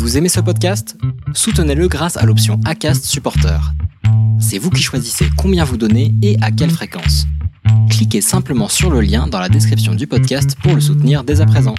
Vous 0.00 0.16
aimez 0.16 0.30
ce 0.30 0.40
podcast? 0.40 0.96
Soutenez-le 1.34 1.86
grâce 1.86 2.16
à 2.16 2.24
l'option 2.24 2.58
ACAST 2.64 3.04
Supporter. 3.04 3.60
C'est 4.40 4.56
vous 4.56 4.70
qui 4.70 4.80
choisissez 4.80 5.26
combien 5.36 5.62
vous 5.62 5.76
donnez 5.76 6.14
et 6.22 6.38
à 6.40 6.50
quelle 6.50 6.70
fréquence. 6.70 7.26
Cliquez 7.90 8.22
simplement 8.22 8.68
sur 8.68 8.90
le 8.90 9.02
lien 9.02 9.26
dans 9.26 9.38
la 9.38 9.50
description 9.50 9.94
du 9.94 10.06
podcast 10.06 10.56
pour 10.62 10.74
le 10.74 10.80
soutenir 10.80 11.22
dès 11.22 11.42
à 11.42 11.46
présent. 11.46 11.74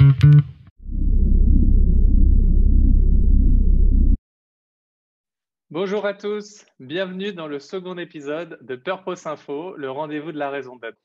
Bonjour 5.72 6.06
à 6.06 6.14
tous, 6.14 6.64
bienvenue 6.80 7.34
dans 7.34 7.48
le 7.48 7.58
second 7.58 7.98
épisode 7.98 8.60
de 8.62 8.76
Purpose 8.76 9.26
Info, 9.26 9.76
le 9.76 9.90
rendez-vous 9.90 10.32
de 10.32 10.38
la 10.38 10.52
raison 10.52 10.76
d'être. 10.76 11.00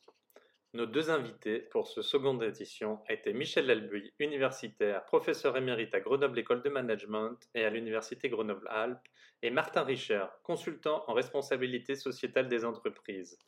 Nos 0.76 0.84
deux 0.84 1.08
invités 1.08 1.60
pour 1.60 1.88
ce 1.88 2.02
seconde 2.02 2.42
édition 2.42 3.00
étaient 3.08 3.32
Michel 3.32 3.64
Lelbuy, 3.64 4.12
universitaire, 4.18 5.06
professeur 5.06 5.56
émérite 5.56 5.94
à 5.94 6.00
Grenoble 6.00 6.38
École 6.38 6.62
de 6.62 6.68
Management 6.68 7.38
et 7.54 7.64
à 7.64 7.70
l'Université 7.70 8.28
Grenoble-Alpes, 8.28 9.08
et 9.40 9.48
Martin 9.48 9.84
Richer, 9.84 10.26
consultant 10.42 11.02
en 11.06 11.14
responsabilité 11.14 11.94
sociétale 11.96 12.50
des 12.50 12.66
entreprises. 12.66 13.38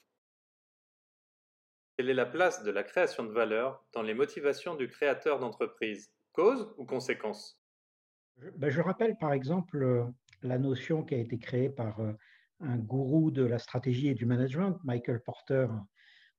Quelle 1.99 2.09
est 2.09 2.15
la 2.15 2.25
place 2.25 2.63
de 2.63 2.71
la 2.71 2.83
création 2.83 3.25
de 3.25 3.33
valeur 3.33 3.85
dans 3.93 4.03
les 4.03 4.15
motivations 4.15 4.75
du 4.75 4.89
créateur 4.89 5.39
d'entreprise? 5.39 6.11
Cause 6.33 6.73
ou 6.79 6.87
conséquence? 6.87 7.61
Je, 8.39 8.49
ben 8.57 8.75
rappelle 8.81 9.19
par 9.19 9.35
exemple 9.35 9.83
euh, 9.83 10.05
la 10.41 10.57
notion 10.57 11.05
qui 11.05 11.15
a 11.15 11.19
été 11.19 11.39
créée 11.39 11.69
par 11.69 12.01
euh, 12.01 12.15
un 12.61 12.79
gourou 12.79 13.31
de 13.31 13.45
la 13.45 13.59
stratégie 13.59 14.09
et 14.09 14.15
du 14.15 14.25
management, 14.25 14.79
Michael 14.83 15.21
Porter, 15.21 15.67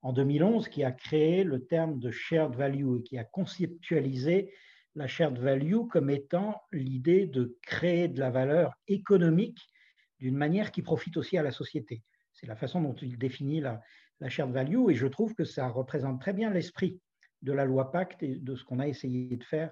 en 0.01 0.13
2011 0.13 0.69
qui 0.69 0.83
a 0.83 0.91
créé 0.91 1.43
le 1.43 1.65
terme 1.65 1.99
de 1.99 2.11
shared 2.11 2.55
value 2.55 2.99
et 2.99 3.03
qui 3.03 3.17
a 3.17 3.23
conceptualisé 3.23 4.53
la 4.95 5.07
shared 5.07 5.37
value 5.37 5.87
comme 5.89 6.09
étant 6.09 6.61
l'idée 6.71 7.25
de 7.25 7.57
créer 7.61 8.07
de 8.07 8.19
la 8.19 8.29
valeur 8.29 8.73
économique 8.87 9.59
d'une 10.19 10.35
manière 10.35 10.71
qui 10.71 10.81
profite 10.81 11.17
aussi 11.17 11.37
à 11.37 11.43
la 11.43 11.51
société. 11.51 12.03
C'est 12.33 12.47
la 12.47 12.55
façon 12.55 12.81
dont 12.81 12.95
il 12.95 13.17
définit 13.17 13.61
la, 13.61 13.81
shared 14.27 14.51
value 14.51 14.89
et 14.89 14.95
je 14.95 15.07
trouve 15.07 15.33
que 15.33 15.45
ça 15.45 15.67
représente 15.67 16.19
très 16.21 16.33
bien 16.33 16.49
l'esprit 16.49 16.99
de 17.41 17.53
la 17.53 17.65
loi 17.65 17.91
Pacte 17.91 18.21
et 18.23 18.35
de 18.35 18.55
ce 18.55 18.63
qu'on 18.63 18.79
a 18.79 18.87
essayé 18.87 19.35
de 19.37 19.43
faire 19.43 19.71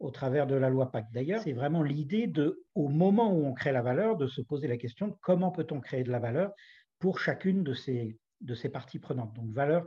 au 0.00 0.10
travers 0.10 0.46
de 0.46 0.54
la 0.54 0.70
loi 0.70 0.90
Pacte. 0.90 1.12
D'ailleurs, 1.12 1.42
c'est 1.42 1.52
vraiment 1.52 1.82
l'idée 1.82 2.26
de, 2.26 2.64
au 2.74 2.88
moment 2.88 3.32
où 3.32 3.44
on 3.46 3.52
crée 3.52 3.72
la 3.72 3.82
valeur, 3.82 4.16
de 4.16 4.26
se 4.26 4.40
poser 4.40 4.68
la 4.68 4.76
question 4.76 5.08
de 5.08 5.14
comment 5.20 5.50
peut-on 5.50 5.80
créer 5.80 6.04
de 6.04 6.10
la 6.10 6.20
valeur 6.20 6.52
pour 6.98 7.18
chacune 7.18 7.62
de 7.62 7.74
ces 7.74 8.16
de 8.40 8.54
ces 8.54 8.68
parties 8.68 8.98
prenantes. 8.98 9.34
Donc, 9.34 9.50
valeur 9.52 9.86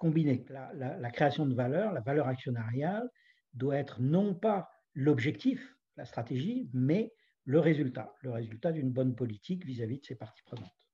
combinée. 0.00 0.44
La, 0.48 1.10
création 1.10 1.46
de 1.46 1.54
valeur, 1.54 1.92
la 1.92 2.00
valeur 2.00 2.26
actionnariale, 2.26 3.08
doit 3.52 3.76
être 3.76 4.00
non 4.00 4.34
pas 4.34 4.70
l'objectif, 4.94 5.76
la 5.96 6.06
stratégie, 6.06 6.68
mais 6.72 7.12
le 7.44 7.60
résultat, 7.60 8.14
le 8.22 8.30
résultat 8.30 8.72
d'une 8.72 8.90
bonne 8.90 9.14
politique 9.14 9.64
vis-à-vis 9.64 10.00
de 10.00 10.04
ces 10.04 10.14
parties 10.14 10.42
prenantes. 10.42 10.88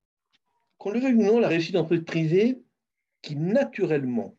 Qu'on 0.79 0.91
le 0.91 0.99
veuille 0.99 1.15
ou 1.15 1.23
non, 1.23 1.39
la 1.39 1.49
réussite 1.49 1.75
d'entreprise 1.75 2.05
privée, 2.05 2.63
qui 3.23 3.37
naturellement 3.37 4.37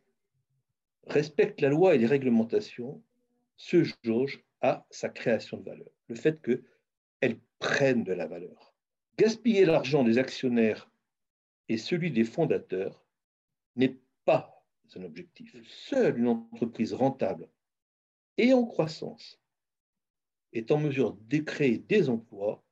respecte 1.07 1.61
la 1.61 1.69
loi 1.69 1.95
et 1.95 1.97
les 1.97 2.05
réglementations, 2.05 3.01
se 3.55 3.83
jauge 4.03 4.43
à 4.61 4.85
sa 4.89 5.09
création 5.09 5.57
de 5.57 5.63
valeur. 5.63 5.89
Le 6.07 6.15
fait 6.15 6.41
qu'elle 6.41 7.39
prenne 7.59 8.03
de 8.03 8.13
la 8.13 8.27
valeur. 8.27 8.73
Gaspiller 9.17 9.65
l'argent 9.65 10.03
des 10.03 10.17
actionnaires 10.17 10.89
et 11.69 11.77
celui 11.77 12.11
des 12.11 12.23
fondateurs 12.23 13.03
n'est 13.75 13.97
pas 14.25 14.65
un 14.95 15.03
objectif. 15.03 15.55
Seule 15.67 16.17
une 16.17 16.27
entreprise 16.27 16.93
rentable 16.93 17.49
et 18.37 18.53
en 18.53 18.65
croissance 18.65 19.39
est 20.53 20.71
en 20.71 20.79
mesure 20.79 21.17
de 21.27 21.37
créer 21.39 21.77
des 21.77 22.09
emplois 22.09 22.63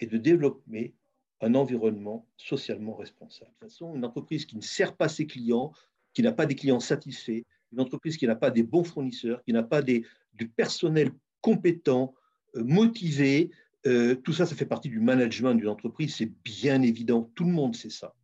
et 0.00 0.06
de 0.06 0.16
développer 0.16 0.94
un 1.40 1.54
environnement 1.54 2.26
socialement 2.36 2.96
responsable. 2.96 3.50
De 3.50 3.66
toute 3.66 3.70
façon, 3.70 3.94
une 3.94 4.04
entreprise 4.04 4.44
qui 4.44 4.56
ne 4.56 4.62
sert 4.62 4.96
pas 4.96 5.08
ses 5.08 5.26
clients, 5.26 5.72
qui 6.14 6.22
n'a 6.22 6.32
pas 6.32 6.46
des 6.46 6.54
clients 6.54 6.80
satisfaits, 6.80 7.44
une 7.72 7.80
entreprise 7.80 8.16
qui 8.16 8.26
n'a 8.26 8.34
pas 8.34 8.50
des 8.50 8.62
bons 8.62 8.84
fournisseurs, 8.84 9.42
qui 9.44 9.52
n'a 9.52 9.62
pas 9.62 9.82
du 9.82 10.48
personnel 10.56 11.12
compétent, 11.40 12.14
euh, 12.56 12.64
motivé, 12.64 13.50
euh, 13.86 14.14
tout 14.16 14.32
ça, 14.32 14.46
ça 14.46 14.56
fait 14.56 14.66
partie 14.66 14.88
du 14.88 15.00
management 15.00 15.54
d'une 15.54 15.68
entreprise, 15.68 16.16
c'est 16.16 16.32
bien 16.42 16.82
évident, 16.82 17.30
tout 17.34 17.44
le 17.44 17.52
monde 17.52 17.76
sait 17.76 17.90
ça. 17.90 18.14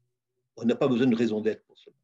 On 0.57 0.65
n'a 0.65 0.77
pas 0.77 0.89
besoin 0.89 1.07
de 1.07 1.17
raison 1.17 1.41
d'être 1.41 1.65
pour 1.67 1.79
cela. 1.79 1.97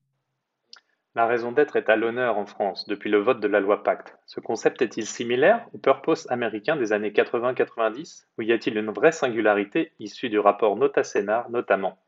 La 1.15 1.27
raison 1.27 1.51
d'être 1.51 1.77
est 1.77 1.89
à 1.89 1.97
l'honneur 1.97 2.39
en 2.39 2.47
France 2.47 2.87
depuis 2.87 3.11
le 3.11 3.19
vote 3.19 3.41
de 3.41 3.49
la 3.49 3.59
loi 3.59 3.83
Pacte. 3.83 4.17
Ce 4.27 4.39
concept 4.39 4.81
est-il 4.81 5.07
similaire 5.07 5.69
au 5.73 5.79
purpose 5.79 6.31
américain 6.31 6.77
des 6.77 6.93
années 6.93 7.11
80-90 7.11 8.27
ou 8.39 8.43
y 8.43 8.53
a-t-il 8.53 8.77
une 8.77 8.91
vraie 8.91 9.13
singularité 9.13 9.93
issue 9.99 10.29
du 10.29 10.39
rapport 10.39 10.77
Nota-Sénard 10.77 11.51
notamment? 11.51 11.99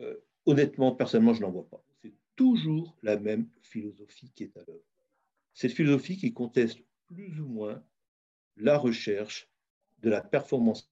Euh, 0.00 0.14
Honnêtement, 0.46 0.92
personnellement, 0.92 1.34
je 1.34 1.42
n'en 1.42 1.50
vois 1.50 1.68
pas. 1.68 1.82
C'est 2.02 2.14
toujours 2.36 2.96
la 3.02 3.18
même 3.18 3.46
philosophie 3.60 4.32
qui 4.34 4.44
est 4.44 4.56
à 4.56 4.60
l'œuvre. 4.66 4.80
Cette 5.52 5.72
philosophie 5.72 6.16
qui 6.16 6.32
conteste 6.32 6.80
plus 7.06 7.38
ou 7.40 7.46
moins 7.46 7.82
la 8.56 8.78
recherche 8.78 9.50
de 9.98 10.08
la 10.08 10.22
performance 10.22 10.90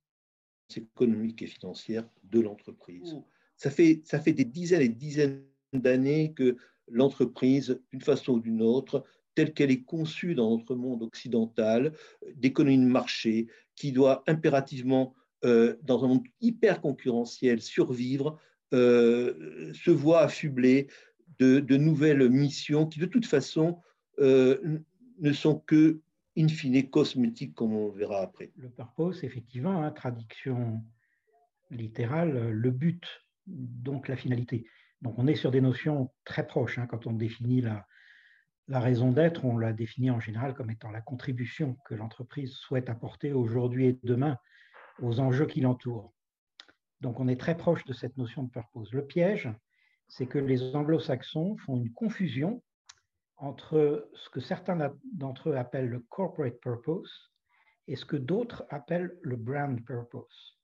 économique 0.76 1.40
et 1.40 1.46
financière 1.46 2.06
de 2.24 2.40
l'entreprise. 2.40 3.16
Ça 3.58 3.70
fait, 3.70 4.00
ça 4.04 4.20
fait 4.20 4.32
des 4.32 4.44
dizaines 4.44 4.82
et 4.82 4.88
des 4.88 4.94
dizaines 4.94 5.42
d'années 5.72 6.32
que 6.32 6.56
l'entreprise, 6.90 7.80
d'une 7.90 8.00
façon 8.00 8.34
ou 8.34 8.40
d'une 8.40 8.62
autre, 8.62 9.04
telle 9.34 9.52
qu'elle 9.52 9.70
est 9.70 9.82
conçue 9.82 10.34
dans 10.34 10.56
notre 10.56 10.74
monde 10.74 11.02
occidental, 11.02 11.92
d'économie 12.34 12.78
de 12.78 12.90
marché, 12.90 13.46
qui 13.76 13.92
doit 13.92 14.24
impérativement, 14.26 15.14
euh, 15.44 15.76
dans 15.82 16.04
un 16.04 16.08
monde 16.08 16.26
hyper 16.40 16.80
concurrentiel, 16.80 17.60
survivre, 17.60 18.40
euh, 18.74 19.72
se 19.74 19.90
voit 19.90 20.20
affublée 20.20 20.88
de, 21.38 21.60
de, 21.60 21.76
nouvelles 21.76 22.28
missions 22.28 22.86
qui, 22.86 22.98
de 22.98 23.06
toute 23.06 23.26
façon, 23.26 23.78
euh, 24.18 24.80
ne 25.20 25.32
sont 25.32 25.60
que, 25.60 26.00
in 26.36 26.48
fine, 26.48 26.88
cosmétiques, 26.90 27.54
comme 27.54 27.74
on 27.74 27.90
verra 27.90 28.22
après. 28.22 28.50
Le 28.56 28.68
purpose, 28.68 29.22
effectivement, 29.24 29.82
hein, 29.82 29.90
traduction 29.90 30.82
littérale, 31.70 32.50
le 32.50 32.70
but 32.70 33.04
donc 33.48 34.08
la 34.08 34.16
finalité. 34.16 34.66
Donc 35.02 35.18
on 35.18 35.26
est 35.26 35.34
sur 35.34 35.50
des 35.50 35.60
notions 35.60 36.12
très 36.24 36.46
proches. 36.46 36.78
Hein. 36.78 36.86
Quand 36.86 37.06
on 37.06 37.12
définit 37.12 37.60
la, 37.60 37.86
la 38.68 38.80
raison 38.80 39.12
d'être, 39.12 39.44
on 39.44 39.56
la 39.56 39.72
définit 39.72 40.10
en 40.10 40.20
général 40.20 40.54
comme 40.54 40.70
étant 40.70 40.90
la 40.90 41.00
contribution 41.00 41.76
que 41.86 41.94
l'entreprise 41.94 42.52
souhaite 42.52 42.90
apporter 42.90 43.32
aujourd'hui 43.32 43.86
et 43.86 43.98
demain 44.02 44.36
aux 45.00 45.20
enjeux 45.20 45.46
qui 45.46 45.60
l'entourent. 45.60 46.12
Donc 47.00 47.20
on 47.20 47.28
est 47.28 47.40
très 47.40 47.56
proche 47.56 47.84
de 47.84 47.92
cette 47.92 48.16
notion 48.16 48.42
de 48.42 48.50
purpose. 48.50 48.92
Le 48.92 49.06
piège, 49.06 49.48
c'est 50.08 50.26
que 50.26 50.38
les 50.38 50.74
anglo-saxons 50.74 51.56
font 51.58 51.76
une 51.76 51.92
confusion 51.92 52.62
entre 53.36 54.10
ce 54.14 54.30
que 54.30 54.40
certains 54.40 54.92
d'entre 55.12 55.50
eux 55.50 55.56
appellent 55.56 55.88
le 55.88 56.00
corporate 56.00 56.58
purpose 56.60 57.32
et 57.86 57.94
ce 57.94 58.04
que 58.04 58.16
d'autres 58.16 58.66
appellent 58.68 59.16
le 59.22 59.36
brand 59.36 59.82
purpose. 59.84 60.58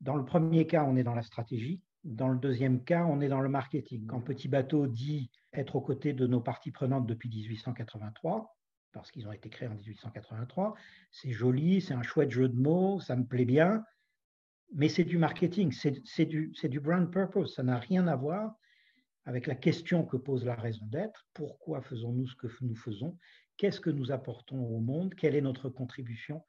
Dans 0.00 0.16
le 0.16 0.24
premier 0.24 0.66
cas, 0.66 0.84
on 0.84 0.96
est 0.96 1.02
dans 1.02 1.14
la 1.14 1.22
stratégie, 1.22 1.82
dans 2.04 2.28
le 2.28 2.38
deuxième 2.38 2.84
cas, 2.84 3.04
on 3.04 3.20
est 3.20 3.28
dans 3.28 3.40
le 3.40 3.48
marketing. 3.48 4.06
Quand 4.06 4.20
Petit 4.20 4.48
Bateau 4.48 4.86
dit 4.86 5.30
être 5.52 5.76
aux 5.76 5.80
côtés 5.80 6.12
de 6.12 6.26
nos 6.26 6.40
parties 6.40 6.70
prenantes 6.70 7.06
depuis 7.06 7.28
1883, 7.28 8.54
parce 8.92 9.10
qu'ils 9.10 9.26
ont 9.26 9.32
été 9.32 9.48
créés 9.48 9.68
en 9.68 9.74
1883, 9.74 10.74
c'est 11.10 11.32
joli, 11.32 11.80
c'est 11.80 11.94
un 11.94 12.02
chouette 12.02 12.30
jeu 12.30 12.48
de 12.48 12.58
mots, 12.58 13.00
ça 13.00 13.16
me 13.16 13.24
plaît 13.24 13.46
bien, 13.46 13.82
mais 14.74 14.88
c'est 14.88 15.04
du 15.04 15.18
marketing, 15.18 15.72
c'est 15.72 16.26
du, 16.26 16.52
du 16.52 16.80
brand 16.80 17.10
purpose, 17.10 17.54
ça 17.54 17.62
n'a 17.62 17.78
rien 17.78 18.06
à 18.06 18.16
voir 18.16 18.54
avec 19.26 19.46
la 19.46 19.54
question 19.54 20.04
que 20.04 20.16
pose 20.16 20.44
la 20.44 20.54
raison 20.54 20.84
d'être, 20.86 21.26
pourquoi 21.32 21.80
faisons-nous 21.80 22.26
ce 22.26 22.36
que 22.36 22.48
nous 22.60 22.76
faisons, 22.76 23.16
qu'est-ce 23.56 23.80
que 23.80 23.90
nous 23.90 24.12
apportons 24.12 24.58
au 24.58 24.80
monde, 24.80 25.14
quelle 25.14 25.34
est 25.34 25.40
notre 25.40 25.70
contribution 25.70 26.44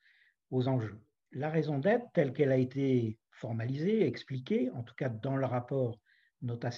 aux 0.52 0.68
enjeux? 0.68 1.00
La 1.36 1.50
raison 1.50 1.80
d'être, 1.80 2.06
telle 2.14 2.32
qu'elle 2.32 2.54
a 2.54 2.58
été 2.58 3.20
formalisée, 3.30 4.08
expliquée, 4.08 4.72
en 4.72 4.84
tout 4.84 4.96
cas 4.96 5.10
dans 5.10 5.36
le 5.36 5.46
rapport 5.46 6.00
Nota 6.42 6.70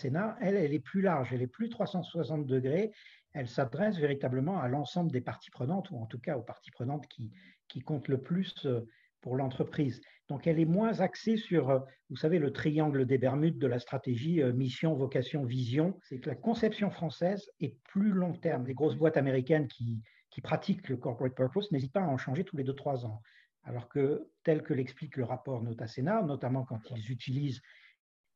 elle, 0.42 0.56
elle 0.56 0.74
est 0.74 0.80
plus 0.80 1.02
large, 1.02 1.32
elle 1.32 1.44
est 1.44 1.48
plus 1.48 1.70
360 1.70 2.48
degrés, 2.48 2.92
elle 3.34 3.48
s'adresse 3.48 3.98
véritablement 3.98 4.60
à 4.60 4.68
l'ensemble 4.68 5.12
des 5.12 5.22
parties 5.22 5.52
prenantes, 5.52 5.92
ou 5.92 5.98
en 5.98 6.08
tout 6.08 6.18
cas 6.18 6.38
aux 6.38 6.42
parties 6.42 6.72
prenantes 6.72 7.08
qui, 7.08 7.32
qui 7.68 7.82
comptent 7.82 8.08
le 8.08 8.20
plus 8.20 8.66
euh, 8.66 8.82
pour 9.22 9.36
l'entreprise. 9.36 10.02
Donc 10.28 10.48
elle 10.48 10.60
est 10.60 10.66
moins 10.66 11.02
axée 11.02 11.38
sur, 11.38 11.70
euh, 11.70 11.80
vous 12.10 12.16
savez, 12.16 12.40
le 12.40 12.52
triangle 12.52 13.06
des 13.06 13.20
Bermudes 13.20 13.60
de 13.60 13.68
la 13.68 13.78
stratégie 13.78 14.42
euh, 14.42 14.54
mission, 14.54 14.96
vocation, 14.96 15.46
vision. 15.46 16.00
C'est 16.02 16.20
que 16.20 16.30
la 16.30 16.36
conception 16.36 16.90
française 16.90 17.48
est 17.60 17.78
plus 17.84 18.12
long 18.12 18.34
terme. 18.34 18.66
Les 18.66 18.74
grosses 18.74 18.96
boîtes 18.96 19.18
américaines 19.18 19.68
qui, 19.68 20.02
qui 20.32 20.42
pratiquent 20.42 20.90
le 20.90 20.98
corporate 20.98 21.36
purpose 21.36 21.72
n'hésitent 21.72 21.94
pas 21.94 22.02
à 22.02 22.08
en 22.08 22.18
changer 22.18 22.44
tous 22.44 22.58
les 22.58 22.64
2-3 22.64 23.06
ans. 23.06 23.22
Alors 23.68 23.90
que, 23.90 24.30
tel 24.44 24.64
que 24.64 24.74
l'explique 24.74 25.18
le 25.18 25.26
rapport 25.26 25.62
Nota-Sénat, 25.62 26.24
notamment 26.24 26.64
quand 26.64 26.80
ils 26.96 27.12
utilisent 27.12 27.62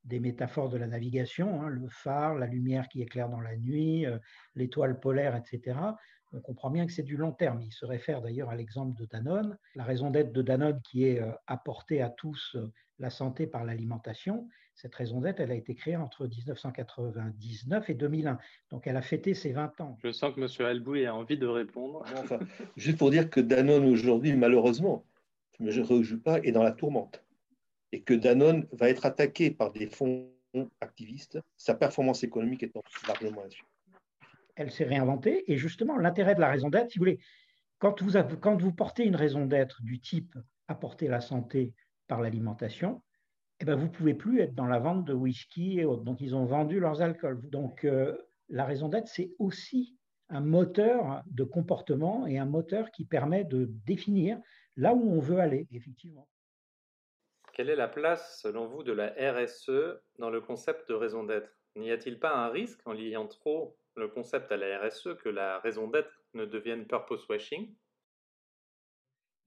des 0.03 0.19
métaphores 0.19 0.69
de 0.69 0.77
la 0.77 0.87
navigation, 0.87 1.61
hein, 1.61 1.69
le 1.69 1.87
phare, 1.87 2.35
la 2.35 2.47
lumière 2.47 2.89
qui 2.89 3.01
éclaire 3.01 3.29
dans 3.29 3.39
la 3.39 3.55
nuit, 3.55 4.05
euh, 4.05 4.17
l'étoile 4.55 4.99
polaire, 4.99 5.35
etc., 5.35 5.79
on 6.33 6.41
comprend 6.41 6.69
bien 6.69 6.85
que 6.85 6.91
c'est 6.91 7.03
du 7.03 7.17
long 7.17 7.31
terme. 7.31 7.61
Il 7.61 7.71
se 7.71 7.85
réfère 7.85 8.21
d'ailleurs 8.21 8.49
à 8.49 8.55
l'exemple 8.55 8.97
de 8.97 9.05
Danone. 9.05 9.57
La 9.75 9.83
raison 9.83 10.11
d'être 10.11 10.31
de 10.31 10.41
Danone 10.41 10.81
qui 10.81 11.05
est 11.05 11.21
euh, 11.21 11.31
apporter 11.47 12.01
à 12.01 12.09
tous 12.09 12.55
euh, 12.55 12.71
la 12.99 13.09
santé 13.09 13.47
par 13.47 13.63
l'alimentation, 13.63 14.47
cette 14.75 14.95
raison 14.95 15.21
d'être, 15.21 15.39
elle 15.39 15.51
a 15.51 15.55
été 15.55 15.75
créée 15.75 15.97
entre 15.97 16.27
1999 16.27 17.89
et 17.89 17.93
2001. 17.93 18.37
Donc 18.69 18.87
elle 18.87 18.97
a 18.97 19.01
fêté 19.01 19.33
ses 19.33 19.51
20 19.51 19.81
ans. 19.81 19.97
Je 20.03 20.11
sens 20.11 20.33
que 20.33 20.41
M. 20.41 20.65
Albouy 20.65 21.05
a 21.05 21.13
envie 21.13 21.37
de 21.37 21.47
répondre. 21.47 22.03
Enfin, 22.17 22.39
juste 22.77 22.97
pour 22.97 23.11
dire 23.11 23.29
que 23.29 23.39
Danone 23.39 23.85
aujourd'hui, 23.85 24.33
malheureusement, 24.35 25.05
ne 25.61 25.81
rejoue 25.81 26.19
pas, 26.21 26.39
est 26.39 26.51
dans 26.51 26.63
la 26.63 26.71
tourmente. 26.71 27.23
Et 27.91 28.01
que 28.01 28.13
Danone 28.13 28.67
va 28.71 28.89
être 28.89 29.05
attaqué 29.05 29.51
par 29.51 29.71
des 29.71 29.87
fonds 29.87 30.29
activistes, 30.81 31.39
sa 31.57 31.75
performance 31.75 32.23
économique 32.23 32.63
étant 32.63 32.81
largement 33.07 33.43
insuffisante 33.43 33.71
elle 34.55 34.71
s'est 34.71 34.85
réinventée. 34.85 35.43
Et 35.51 35.57
justement, 35.57 35.97
l'intérêt 35.97 36.35
de 36.35 36.39
la 36.39 36.49
raison 36.49 36.69
d'être, 36.69 36.91
si 36.91 36.99
vous 36.99 37.03
voulez, 37.03 37.19
quand 37.79 38.01
vous, 38.01 38.11
quand 38.39 38.61
vous 38.61 38.73
portez 38.73 39.05
une 39.05 39.15
raison 39.15 39.45
d'être 39.45 39.81
du 39.81 39.99
type 39.99 40.37
apporter 40.67 41.07
la 41.07 41.21
santé 41.21 41.73
par 42.07 42.21
l'alimentation, 42.21 43.01
eh 43.59 43.65
ben, 43.65 43.75
vous 43.75 43.85
ne 43.85 43.91
pouvez 43.91 44.13
plus 44.13 44.39
être 44.39 44.55
dans 44.55 44.67
la 44.67 44.79
vente 44.79 45.05
de 45.05 45.13
whisky 45.13 45.79
et 45.79 45.85
autres. 45.85 46.03
Donc, 46.03 46.21
ils 46.21 46.35
ont 46.35 46.45
vendu 46.45 46.79
leurs 46.79 47.01
alcools. 47.01 47.49
Donc, 47.49 47.83
euh, 47.83 48.17
la 48.49 48.65
raison 48.65 48.89
d'être, 48.89 49.07
c'est 49.07 49.31
aussi 49.39 49.97
un 50.29 50.41
moteur 50.41 51.23
de 51.27 51.43
comportement 51.43 52.25
et 52.25 52.37
un 52.37 52.45
moteur 52.45 52.89
qui 52.91 53.05
permet 53.05 53.43
de 53.43 53.69
définir 53.85 54.39
là 54.77 54.93
où 54.93 55.11
on 55.11 55.19
veut 55.19 55.39
aller, 55.39 55.67
effectivement. 55.71 56.27
Quelle 57.53 57.69
est 57.69 57.75
la 57.75 57.87
place, 57.87 58.39
selon 58.41 58.67
vous, 58.67 58.83
de 58.83 58.93
la 58.93 59.13
RSE 59.17 59.99
dans 60.19 60.29
le 60.29 60.41
concept 60.41 60.87
de 60.89 60.93
raison 60.93 61.23
d'être? 61.23 61.51
N'y 61.75 61.91
a-t-il 61.91 62.19
pas 62.19 62.33
un 62.33 62.49
risque 62.49 62.79
en 62.85 62.93
liant 62.93 63.27
trop 63.27 63.77
le 63.95 64.07
concept 64.07 64.51
à 64.51 64.57
la 64.57 64.79
RSE 64.79 65.15
que 65.23 65.29
la 65.29 65.59
raison 65.59 65.87
d'être 65.87 66.11
ne 66.33 66.45
devienne 66.45 66.87
purpose 66.87 67.27
washing? 67.27 67.75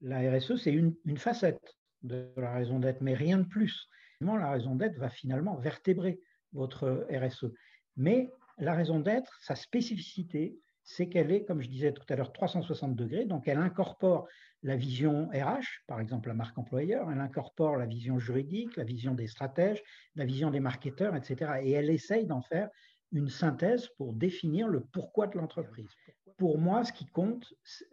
La 0.01 0.19
RSE, 0.31 0.57
c'est 0.57 0.73
une, 0.73 0.95
facette 1.17 1.77
de 2.03 2.31
la 2.37 2.53
raison 2.53 2.79
d'être, 2.79 3.01
mais 3.01 3.15
rien 3.15 3.39
de 3.39 3.47
plus. 3.47 3.89
La 4.21 4.51
raison 4.51 4.75
d'être 4.75 4.97
va 4.97 5.09
finalement 5.09 5.55
vertébrer 5.55 6.19
votre 6.53 7.07
RSE. 7.09 7.51
Mais 7.95 8.31
la 8.57 8.75
raison 8.75 8.99
d'être, 8.99 9.37
sa 9.41 9.55
spécificité, 9.55 10.59
c'est 10.85 11.09
qu'elle 11.09 11.31
est, 11.31 11.43
comme 11.43 11.61
je 11.61 11.67
disais 11.67 11.91
tout 11.91 12.05
à 12.09 12.15
l'heure, 12.15 12.31
360 12.31 12.95
degrés, 12.95 13.25
donc 13.25 13.47
elle 13.47 13.57
incorpore 13.57 14.27
la 14.61 14.75
vision 14.75 15.27
RH, 15.29 15.83
par 15.87 15.99
exemple 15.99 16.29
la 16.29 16.35
marque 16.35 16.57
employeur, 16.59 17.11
elle 17.11 17.19
incorpore 17.19 17.75
la 17.75 17.87
vision 17.87 18.19
juridique, 18.19 18.77
la 18.77 18.83
vision 18.83 19.15
des 19.15 19.25
stratèges, 19.25 19.81
la 20.15 20.25
vision 20.25 20.51
des 20.51 20.59
marketeurs, 20.59 21.15
etc. 21.15 21.53
Et 21.63 21.71
elle 21.71 21.89
essaye 21.89 22.27
d'en 22.27 22.41
faire 22.41 22.69
une 23.11 23.29
synthèse 23.29 23.89
pour 23.97 24.13
définir 24.13 24.67
le 24.67 24.81
pourquoi 24.81 25.25
de 25.25 25.37
l'entreprise. 25.37 25.89
Pour 26.37 26.59
moi, 26.59 26.83
ce 26.83 26.93
qui 26.93 27.05
compte 27.07 27.51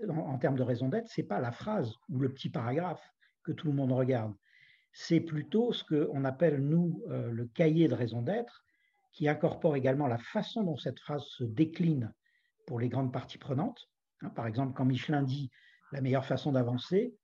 en, 0.09 0.37
termes 0.37 0.57
de 0.57 0.63
raison 0.63 0.89
d'être, 0.89 1.09
ce 1.09 1.21
n'est 1.21 1.27
pas 1.27 1.41
la 1.41 1.53
phrase 1.53 1.95
ou 2.11 2.19
le 2.19 2.31
petit 2.31 2.51
paragraphe 2.51 3.03
que 3.43 3.53
tout 3.53 3.69
le 3.69 3.73
monde 3.73 3.93
regarde. 3.93 4.35
C'est 4.93 5.21
plutôt 5.21 5.73
ce 5.73 5.85
qu'on 5.85 6.25
appelle, 6.25 6.61
nous, 6.61 7.03
euh, 7.09 7.31
le 7.31 7.47
cahier 7.47 7.89
de 7.89 7.95
raison 7.95 8.21
d'être, 8.21 8.65
qui 9.13 9.29
incorpore 9.29 9.77
également 9.77 10.07
la 10.07 10.19
façon 10.19 10.63
dont 10.63 10.77
cette 10.77 11.01
phrase 11.01 11.25
se 11.25 11.45
décline 11.45 12.13
pour 12.67 12.81
les 12.81 12.89
grandes 12.89 13.13
parties 13.13 13.39
prenantes. 13.39 13.89
Hein, 14.21 14.31
par 14.31 14.47
exemple, 14.47 14.75
quand 14.75 14.85
Michelin 14.85 15.23
dit 15.23 15.51
la 15.93 16.01
meilleure 16.01 16.25
façon 16.25 16.53
d'avancer, 16.53 17.15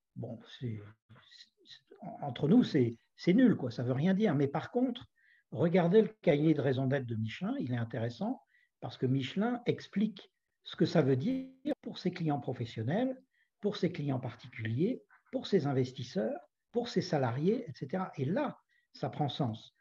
entre 2.20 2.48
nous, 2.48 2.64
c'est 2.64 2.98
nul, 3.28 3.56
quoi, 3.56 3.70
ça 3.70 3.82
ne 3.82 3.88
veut 3.88 3.94
rien 3.94 4.14
dire. 4.14 4.34
Mais 4.34 4.48
par 4.48 4.70
contre, 4.70 5.06
Regardez 5.50 6.02
le 6.02 6.14
cahier 6.20 6.52
de 6.52 6.60
raison 6.60 6.86
d'être 6.86 7.06
de 7.06 7.14
Michelin, 7.14 7.54
il 7.58 7.72
est 7.72 7.78
intéressant 7.78 8.42
parce 8.80 8.98
que 8.98 9.06
Michelin 9.06 9.62
explique 9.66 10.30
ce 10.64 10.76
que 10.76 10.84
ça 10.84 11.00
veut 11.00 11.16
dire 11.16 11.48
pour 11.82 11.98
ses 11.98 12.10
clients 12.10 12.40
professionnels, 12.40 13.16
pour 13.60 13.76
ses 13.76 13.90
clients 13.90 14.20
particuliers, 14.20 15.02
pour 15.32 15.46
ses 15.46 15.66
investisseurs, 15.66 16.38
pour 16.70 16.88
ses 16.88 17.00
salariés, 17.00 17.64
etc. 17.68 18.04
Et 18.16 18.26
là, 18.26 18.58
ça 18.92 19.08
prend 19.08 19.30
sens. 19.30 19.74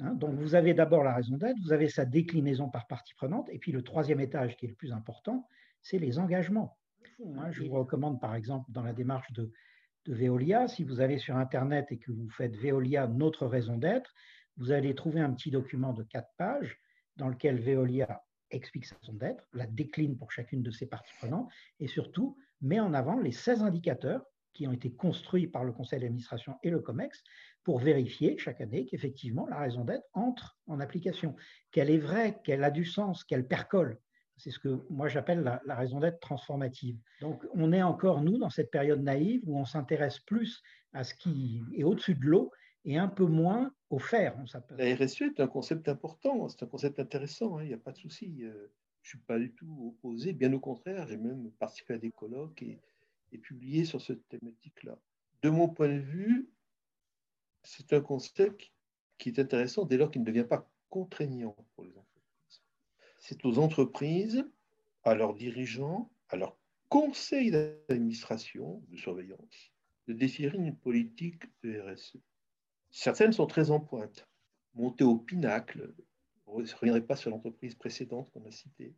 Hein. 0.00 0.14
donc 0.14 0.34
vous 0.34 0.54
avez 0.54 0.74
d'abord 0.74 1.04
la 1.04 1.14
raison 1.14 1.36
d'être, 1.36 1.58
vous 1.62 1.72
avez 1.72 1.88
sa 1.88 2.04
déclinaison 2.04 2.68
par 2.68 2.86
partie 2.86 3.14
prenante, 3.14 3.48
et 3.50 3.58
puis 3.58 3.72
le 3.72 3.82
troisième 3.82 4.20
étage 4.20 4.56
qui 4.56 4.66
est 4.66 4.68
le 4.68 4.74
plus 4.74 4.92
important, 4.92 5.46
c'est 5.82 5.98
les 5.98 6.18
engagements. 6.18 6.78
Hein. 7.36 7.50
je 7.50 7.62
vous 7.62 7.74
recommande 7.74 8.20
par 8.20 8.34
exemple 8.34 8.70
dans 8.70 8.82
la 8.82 8.92
démarche 8.92 9.32
de, 9.32 9.52
de 10.06 10.14
Veolia, 10.14 10.68
si 10.68 10.84
vous 10.84 11.00
allez 11.00 11.18
sur 11.18 11.36
Internet 11.36 11.86
et 11.90 11.98
que 11.98 12.12
vous 12.12 12.28
faites 12.30 12.56
Veolia, 12.56 13.06
notre 13.06 13.46
raison 13.46 13.76
d'être, 13.76 14.14
vous 14.56 14.72
allez 14.72 14.94
trouver 14.94 15.20
un 15.20 15.32
petit 15.32 15.50
document 15.50 15.92
de 15.92 16.02
quatre 16.02 16.30
pages 16.36 16.78
dans 17.16 17.28
lequel 17.28 17.60
Veolia 17.60 18.22
explique 18.50 18.86
sa 18.86 18.96
raison 18.96 19.14
d'être, 19.14 19.46
la 19.52 19.66
décline 19.66 20.16
pour 20.18 20.32
chacune 20.32 20.62
de 20.62 20.70
ses 20.70 20.86
parties 20.86 21.14
prenantes 21.18 21.50
et 21.78 21.86
surtout 21.86 22.36
met 22.60 22.80
en 22.80 22.94
avant 22.94 23.18
les 23.18 23.32
16 23.32 23.62
indicateurs 23.62 24.24
qui 24.52 24.66
ont 24.66 24.72
été 24.72 24.90
construits 24.90 25.46
par 25.46 25.64
le 25.64 25.72
conseil 25.72 26.00
d'administration 26.00 26.56
et 26.62 26.70
le 26.70 26.80
COMEX 26.80 27.22
pour 27.64 27.78
vérifier 27.78 28.38
chaque 28.38 28.60
année 28.60 28.86
qu'effectivement 28.86 29.46
la 29.46 29.58
raison 29.58 29.84
d'être 29.84 30.06
entre 30.12 30.58
en 30.66 30.80
application, 30.80 31.36
qu'elle 31.70 31.90
est 31.90 31.98
vraie, 31.98 32.40
qu'elle 32.44 32.64
a 32.64 32.70
du 32.70 32.84
sens, 32.84 33.24
qu'elle 33.24 33.46
percole. 33.46 33.98
C'est 34.36 34.50
ce 34.50 34.58
que 34.58 34.80
moi 34.88 35.08
j'appelle 35.08 35.60
la, 35.64 35.74
raison 35.74 36.00
d'être 36.00 36.18
transformative. 36.20 36.96
Donc 37.20 37.44
on 37.54 37.72
est 37.72 37.82
encore, 37.82 38.22
nous, 38.22 38.38
dans 38.38 38.48
cette 38.48 38.70
période 38.70 39.02
naïve 39.02 39.42
où 39.46 39.58
on 39.58 39.66
s'intéresse 39.66 40.18
plus 40.20 40.62
à 40.94 41.04
ce 41.04 41.14
qui 41.14 41.62
est 41.74 41.84
au-dessus 41.84 42.14
de 42.14 42.24
l'eau 42.24 42.50
et 42.86 42.96
un 42.96 43.08
peu 43.08 43.26
moins 43.26 43.70
au 43.90 43.98
faire. 43.98 44.34
La 44.78 44.94
RSE 44.94 45.22
est 45.22 45.40
un 45.40 45.46
concept 45.46 45.88
important, 45.88 46.48
c'est 46.48 46.62
un 46.62 46.68
concept 46.68 46.98
intéressant, 46.98 47.58
hein, 47.58 47.64
il 47.64 47.68
n'y 47.68 47.74
a 47.74 47.78
pas 47.78 47.92
de 47.92 47.98
souci. 47.98 48.38
Euh, 48.42 48.72
je 49.02 49.16
ne 49.16 49.20
suis 49.20 49.26
pas 49.26 49.38
du 49.38 49.52
tout 49.52 49.94
opposé, 49.96 50.32
bien 50.32 50.52
au 50.52 50.60
contraire, 50.60 51.06
j'ai 51.06 51.16
même 51.16 51.50
participé 51.58 51.94
à 51.94 51.98
des 51.98 52.10
colloques 52.10 52.62
et, 52.62 52.78
publié 53.38 53.84
sur 53.84 54.00
cette 54.00 54.26
thématique-là. 54.28 54.98
De 55.42 55.50
mon 55.50 55.68
point 55.68 55.88
de 55.88 56.00
vue, 56.00 56.50
c'est 57.62 57.92
un 57.92 58.00
concept 58.00 58.72
qui 59.18 59.28
est 59.28 59.38
intéressant 59.38 59.84
dès 59.84 59.96
lors 59.96 60.10
qu'il 60.10 60.22
ne 60.22 60.26
devient 60.26 60.46
pas 60.48 60.68
contraignant 60.88 61.56
pour 61.74 61.84
les 61.84 61.96
entreprises. 61.96 62.62
C'est 63.18 63.44
aux 63.44 63.58
entreprises, 63.58 64.44
à 65.04 65.14
leurs 65.14 65.34
dirigeants, 65.34 66.10
à 66.28 66.36
leur 66.36 66.56
conseil 66.88 67.50
d'administration, 67.50 68.82
de 68.88 68.96
surveillance, 68.96 69.72
de 70.08 70.12
définir 70.12 70.54
une 70.54 70.74
politique 70.74 71.44
de 71.62 71.80
RSE. 71.80 72.18
Certaines 72.90 73.32
sont 73.32 73.46
très 73.46 73.70
en 73.70 73.78
pointe, 73.78 74.26
montées 74.74 75.04
au 75.04 75.16
pinacle. 75.16 75.94
Je 76.48 76.52
ne 76.52 76.76
reviendrai 76.76 77.06
pas 77.06 77.16
sur 77.16 77.30
l'entreprise 77.30 77.76
précédente 77.76 78.30
qu'on 78.30 78.44
a 78.44 78.50
citée. 78.50 78.94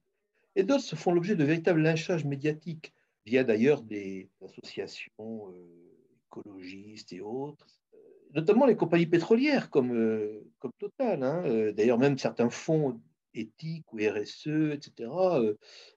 Et 0.55 0.62
d'autres 0.64 0.84
se 0.84 0.96
font 0.96 1.12
l'objet 1.12 1.37
de 1.37 1.44
véritables 1.44 1.82
lynchages 1.82 2.25
médiatiques, 2.25 2.94
via 3.24 3.44
d'ailleurs 3.44 3.82
des 3.82 4.30
associations 4.44 5.50
euh, 5.50 6.16
écologistes 6.26 7.12
et 7.12 7.20
autres, 7.20 7.80
euh, 7.94 7.98
notamment 8.34 8.67
les 8.67 8.76
compagnies 8.76 9.06
pétrolières 9.06 9.70
comme, 9.70 9.93
euh, 9.93 10.44
comme 10.58 10.72
Total. 10.79 11.22
Hein. 11.22 11.72
D'ailleurs, 11.72 11.98
même 11.98 12.19
certains 12.19 12.50
fonds 12.50 13.00
éthiques 13.34 13.93
ou 13.93 13.98
RSE, 13.98 14.72
etc., 14.72 15.10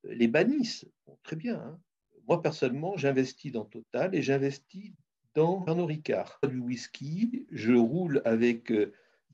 les 0.03 0.27
bannissent. 0.27 0.85
très 1.23 1.35
bien. 1.35 1.55
Hein. 1.55 1.79
Moi, 2.27 2.41
personnellement, 2.41 2.97
j'investis 2.97 3.51
dans 3.51 3.65
Total 3.65 4.15
et 4.15 4.21
j'investis 4.21 4.93
dans 5.33 5.61
Pernod 5.61 5.87
Ricard. 5.87 6.39
Du 6.49 6.59
whisky, 6.59 7.45
je 7.51 7.73
roule 7.73 8.21
avec 8.23 8.71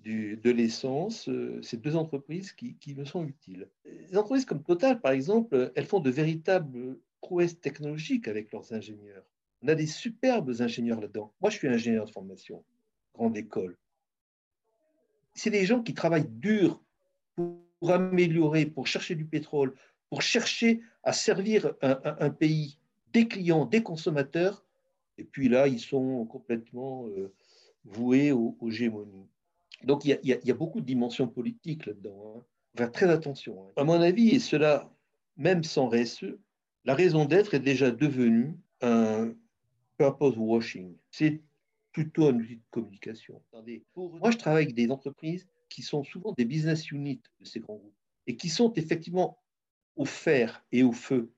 de 0.03 0.50
l'essence. 0.50 1.29
Euh, 1.29 1.60
c'est 1.62 1.81
deux 1.81 1.95
entreprises 1.95 2.51
qui, 2.51 2.75
qui, 2.75 2.95
me 2.95 3.05
sont 3.05 3.25
utiles. 3.25 3.69
Les 3.86 4.17
entreprises 4.17 4.45
comme 4.45 4.63
Total, 4.63 5.00
par 5.00 5.12
exemple, 5.12 5.71
elles 5.75 5.86
font 5.86 6.00
de 6.00 6.10
véritables 6.10 6.98
prouesses 7.21 7.59
technologiques 7.59 8.27
avec 8.27 8.51
leurs 8.51 8.73
ingénieurs. 8.73 9.23
On 9.61 9.67
a 9.67 9.75
des 9.75 9.87
superbes 9.87 10.51
ingénieurs 10.59 10.99
là-dedans. 10.99 11.33
Moi, 11.41 11.51
je 11.51 11.57
suis 11.57 11.67
ingénieur 11.67 12.05
de 12.05 12.11
formation, 12.11 12.63
grande 13.13 13.37
école. 13.37 13.77
C'est 15.33 15.51
des 15.51 15.65
gens 15.65 15.81
qui 15.81 15.93
travaillent 15.93 16.27
dur 16.27 16.83
pour 17.35 17.91
améliorer, 17.91 18.65
pour 18.65 18.87
chercher 18.87 19.15
du 19.15 19.25
pétrole, 19.25 19.75
pour 20.09 20.21
chercher 20.21 20.81
à 21.03 21.13
servir 21.13 21.73
un, 21.81 22.29
pays, 22.31 22.77
des 23.13 23.27
clients, 23.27 23.65
des 23.65 23.81
consommateurs 23.81 24.65
et 25.21 25.23
puis 25.23 25.49
là, 25.49 25.67
ils 25.67 25.79
sont 25.79 26.25
complètement 26.25 27.07
euh, 27.09 27.31
voués 27.85 28.31
aux, 28.31 28.57
gémonies. 28.69 29.27
Donc 29.83 30.03
il 30.03 30.19
y, 30.23 30.51
a, 30.51 30.53
beaucoup 30.55 30.81
de 30.81 30.85
dimensions 30.85 31.27
politiques 31.27 31.85
là-dedans. 31.85 32.35
Hein. 32.37 32.43
Faire 32.75 32.91
très 32.91 33.09
attention. 33.09 33.63
Hein. 33.63 33.71
À 33.75 33.83
mon 33.83 34.01
avis, 34.01 34.29
et 34.29 34.39
cela 34.39 34.91
même 35.37 35.63
sans 35.63 35.89
RSE, 35.89 36.37
la 36.85 36.95
raison 36.95 37.25
d'être 37.25 37.53
est 37.53 37.59
déjà 37.59 37.91
devenue 37.91 38.57
un 38.81 39.33
purpose 39.97 40.35
washing. 40.38 40.95
C'est 41.11 41.41
plutôt 41.91 42.27
un 42.27 42.35
outil 42.35 42.55
de 42.55 42.61
communication. 42.71 43.41
moi, 43.95 44.31
je 44.31 44.38
travaille 44.38 44.63
avec 44.63 44.75
des 44.75 44.89
entreprises 44.89 45.45
qui 45.69 45.81
sont 45.81 46.03
souvent 46.03 46.33
des 46.33 46.45
business 46.45 46.89
units 46.91 47.21
de 47.39 47.45
ces 47.45 47.59
grands 47.59 47.75
groupes 47.75 47.95
et 48.27 48.35
qui 48.35 48.50
sont 48.50 48.73
effectivement 48.73 49.38
au 49.95 50.05
fer 50.05 50.63
et 50.71 50.83
au 50.83 50.91
feu. 50.91 51.31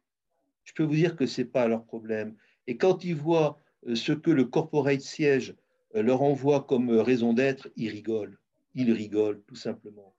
Je 0.63 0.73
peux 0.73 0.83
vous 0.83 0.95
dire 0.95 1.15
que 1.15 1.25
ce 1.25 1.41
n'est 1.41 1.47
pas 1.47 1.67
leur 1.67 1.83
problème. 1.83 2.35
Et 2.67 2.77
quand 2.77 3.03
ils 3.03 3.15
voient 3.15 3.59
euh, 3.87 3.95
ce 3.95 4.13
que 4.13 4.31
le 4.31 4.45
corporate 4.45 5.01
siège 5.01 5.55
euh, 5.95 6.03
leur 6.03 6.21
envoie 6.21 6.63
comme 6.63 6.89
euh, 6.89 7.01
raison 7.01 7.33
d'être, 7.33 7.69
ils 7.75 7.89
rigolent. 7.89 8.37
Ils 8.75 8.91
rigolent, 8.91 9.41
tout 9.47 9.55
simplement. 9.55 10.15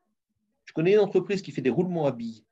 Je 0.65 0.73
connais 0.73 0.93
une 0.93 1.01
entreprise 1.01 1.43
qui 1.43 1.53
fait 1.53 1.63
des 1.63 1.71
roulements 1.71 2.07
à 2.07 2.13
billes, 2.13 2.45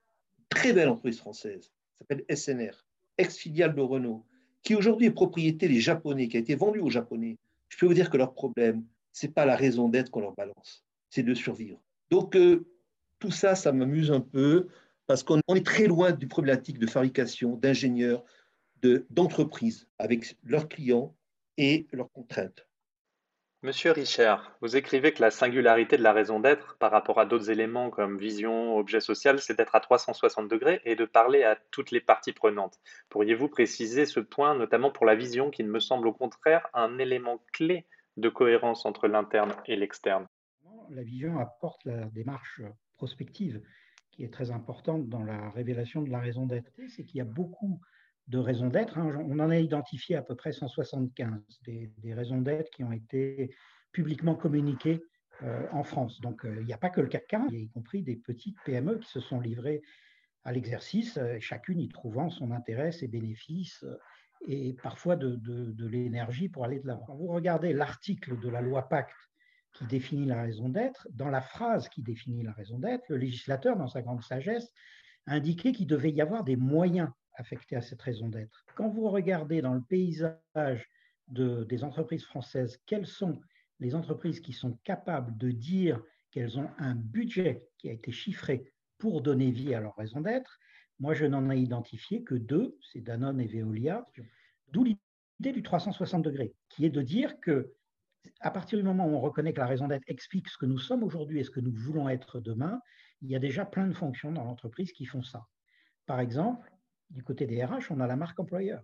très 0.49 0.73
belle 0.73 0.88
entreprise 0.88 1.19
française, 1.19 1.73
s'appelle 2.03 2.25
SNR, 2.35 2.85
ex-filiale 3.19 3.75
de 3.75 3.81
Renault, 3.81 4.25
qui 4.63 4.75
aujourd'hui 4.75 5.07
est 5.07 5.13
propriété 5.13 5.69
des 5.69 5.81
Japonais, 5.81 6.29
qui 6.29 6.37
a 6.37 6.41
été 6.41 6.55
vendue 6.55 6.81
aux 6.81 6.91
Japonais. 6.91 7.39
Je 7.69 7.79
peux 7.79 7.87
vous 7.87 7.95
dire 7.95 8.11
que 8.11 8.17
leur 8.17 8.33
problème, 8.35 8.85
ce 9.13 9.27
n'est 9.27 9.33
pas 9.33 9.45
la 9.45 9.57
raison 9.57 9.89
d'être 9.89 10.11
qu'on 10.11 10.21
leur 10.21 10.35
balance, 10.35 10.85
c'est 11.11 11.23
de 11.23 11.35
survivre. 11.35 11.81
Donc, 12.11 12.37
euh, 12.37 12.67
tout 13.19 13.31
ça, 13.31 13.55
ça 13.55 13.73
m'amuse 13.73 14.11
un 14.11 14.21
peu 14.21 14.69
parce 15.07 15.23
qu'on 15.23 15.41
est 15.55 15.67
très 15.67 15.87
loin 15.87 16.13
du 16.13 16.27
problématique 16.27 16.79
de 16.79 16.87
fabrication, 16.87 17.57
d'ingénieurs, 17.57 18.25
d'entreprises 19.11 19.87
avec 19.99 20.37
leurs 20.43 20.69
clients 20.69 21.15
et 21.57 21.87
leurs 21.93 22.11
contraintes. 22.11 22.67
Monsieur 23.64 23.92
Richard, 23.92 24.57
vous 24.61 24.76
écrivez 24.76 25.12
que 25.12 25.21
la 25.21 25.31
singularité 25.31 25.97
de 25.97 26.02
la 26.02 26.12
raison 26.12 26.40
d'être 26.40 26.76
par 26.78 26.90
rapport 26.90 27.21
à 27.21 27.26
d'autres 27.26 27.49
éléments 27.49 27.90
comme 27.90 28.19
vision, 28.19 28.76
objet 28.76 28.99
social, 28.99 29.38
c'est 29.38 29.57
d'être 29.57 29.76
à 29.76 29.81
360 29.81 30.49
degrés 30.49 30.81
et 30.85 30.97
de 30.97 31.04
parler 31.04 31.45
à 31.45 31.54
toutes 31.71 31.92
les 31.92 32.00
parties 32.00 32.33
prenantes. 32.33 32.81
Pourriez-vous 33.09 33.47
préciser 33.47 34.04
ce 34.04 34.19
point, 34.19 34.57
notamment 34.57 34.90
pour 34.90 35.07
la 35.07 35.14
vision, 35.14 35.49
qui 35.49 35.62
me 35.62 35.78
semble 35.78 36.09
au 36.09 36.12
contraire 36.12 36.66
un 36.75 36.99
élément 36.99 37.40
clé 37.52 37.87
de 38.16 38.28
cohérence 38.28 38.85
entre 38.85 39.07
l'interne 39.07 39.54
et 39.66 39.76
l'externe? 39.76 40.26
La 40.90 41.04
vision 41.04 41.38
apporte 41.38 41.85
la 41.85 42.07
démarche 42.07 42.62
prospective 42.97 43.62
qui 44.11 44.25
est 44.25 44.33
très 44.33 44.50
importante 44.50 45.09
dans 45.09 45.23
la 45.23 45.50
révélation 45.50 46.02
de 46.02 46.11
la 46.11 46.19
raison 46.19 46.47
d'être. 46.47 46.73
C'est 46.88 47.04
qu'il 47.04 47.19
y 47.19 47.21
a 47.21 47.25
beaucoup 47.25 47.81
de 48.29 48.38
raisons 48.38 48.69
d'être. 48.69 48.99
Hein. 48.99 49.11
On 49.29 49.38
en 49.41 49.50
a 49.50 49.59
identifié 49.59 50.17
à 50.17 50.23
peu 50.23 50.35
près 50.35 50.52
175 50.52 51.41
des, 51.64 52.14
raisons 52.14 52.41
d'être 52.41 52.71
qui 52.71 52.85
ont 52.85 52.93
été 52.93 53.55
publiquement 53.93 54.35
communiquées 54.35 55.02
euh, 55.43 55.67
en 55.73 55.83
France. 55.83 56.21
Donc 56.21 56.45
euh, 56.45 56.57
il 56.61 56.67
n'y 56.67 56.73
a 56.73 56.79
pas 56.79 56.91
que 56.91 57.00
le 57.00 57.09
CAC 57.09 57.26
40, 57.29 57.52
y 57.52 57.69
compris 57.69 58.02
des 58.02 58.17
petites 58.17 58.57
PME 58.64 58.99
qui 58.99 59.11
se 59.11 59.21
sont 59.21 59.41
livrées 59.41 59.83
à 60.45 60.52
l'exercice, 60.52 61.19
euh, 61.19 61.38
chacune 61.41 61.81
y 61.81 61.88
trouvant 61.88 62.31
son 62.31 62.52
intérêt, 62.52 62.93
ses 62.93 63.09
bénéfices 63.09 63.85
et 64.49 64.75
parfois 64.83 65.17
de, 65.17 65.38
l'énergie 65.87 66.49
pour 66.49 66.64
aller 66.64 66.81
de 66.81 66.87
l'avant. 66.87 67.07
Vous 67.14 67.29
regardez 67.29 67.73
l'article 67.73 68.38
de 68.41 68.49
la 68.49 68.61
loi 68.61 68.88
Pacte 68.88 69.14
qui 69.73 69.87
définit 69.87 70.26
la 70.26 70.43
raison 70.43 70.69
d'être, 70.69 71.09
dans 71.12 71.31
la 71.31 71.41
phrase 71.41 71.88
qui 71.88 72.02
définit 72.02 72.43
la 72.43 72.52
raison 72.52 72.79
d'être, 72.79 73.05
le 73.09 73.17
législateur, 73.17 73.76
dans 73.76 73.87
sa 73.87 74.02
grande 74.02 74.23
sagesse, 74.23 74.71
a 75.26 75.35
indiqué 75.35 75.73
qu'il 75.73 75.87
devait 75.87 76.11
y 76.11 76.21
avoir 76.21 76.45
des 76.45 76.57
moyens 76.57 77.09
affectés 77.35 77.77
à 77.77 77.83
cette 77.83 78.03
raison 78.03 78.29
d'être. 78.29 78.65
Quand 78.75 78.89
vous 78.89 79.09
regardez 79.09 79.62
dans 79.62 79.75
le 79.75 79.83
paysage 79.83 80.89
des 81.29 81.85
entreprises 81.85 82.25
françaises, 82.25 82.79
quelles 82.87 83.07
sont 83.07 83.41
les 83.81 83.95
entreprises 83.95 84.41
qui 84.41 84.53
sont 84.53 84.79
capables 84.85 85.37
de 85.39 85.51
dire 85.51 86.03
qu'elles 86.31 86.59
ont 86.59 86.71
un 86.79 86.95
budget 86.95 87.67
qui 87.79 87.89
a 87.89 87.93
été 87.93 88.12
chiffré 88.12 88.73
pour 88.99 89.23
donner 89.23 89.51
vie 89.51 89.75
à 89.75 89.81
leur 89.81 89.97
raison 89.97 90.21
d'être, 90.21 90.59
moi 90.99 91.15
je 91.15 91.27
n'en 91.27 91.51
ai 91.51 91.59
identifié 91.59 92.23
que 92.23 92.35
deux, 92.35 92.77
c'est 92.81 93.01
Danone 93.01 93.41
et 93.41 93.47
Veolia, 93.47 94.07
d'où 94.69 94.85
l'idée 94.85 95.53
du 95.53 95.62
360 95.62 96.23
degrés, 96.23 96.55
qui 96.69 96.85
est 96.87 96.91
de 96.91 97.03
dire 97.03 97.41
que 97.41 97.75
à 98.41 98.51
partir 98.51 98.79
du 98.79 98.85
moment 98.85 99.07
où 99.07 99.15
on 99.15 99.21
reconnaît 99.21 99.53
que 99.53 99.61
la 99.61 99.67
raison 99.67 99.89
d'être 99.89 100.05
explique 100.07 100.49
ce 100.49 100.57
que 100.57 100.67
nous 100.67 100.79
sommes 100.79 101.03
aujourd'hui 101.03 101.41
et 101.41 101.45
ce 101.45 101.51
que 101.51 101.61
nous 101.61 101.73
voulons 101.73 102.09
être 102.09 102.41
demain, 102.41 102.81
il 103.21 103.31
y 103.31 103.37
a 103.37 103.41
déjà 103.41 103.65
plein 103.65 103.87
de 103.87 103.93
fonctions 103.93 104.33
dans 104.33 104.45
l'entreprise 104.45 104.93
qui 104.93 105.07
font 105.07 105.23
ça. 105.23 105.47
Par 106.07 106.21
exemple, 106.21 106.72
du 107.12 107.23
côté 107.23 107.47
des 107.47 107.64
RH, 107.64 107.90
on 107.90 108.00
a 108.00 108.07
la 108.07 108.16
marque 108.16 108.38
employeur. 108.40 108.83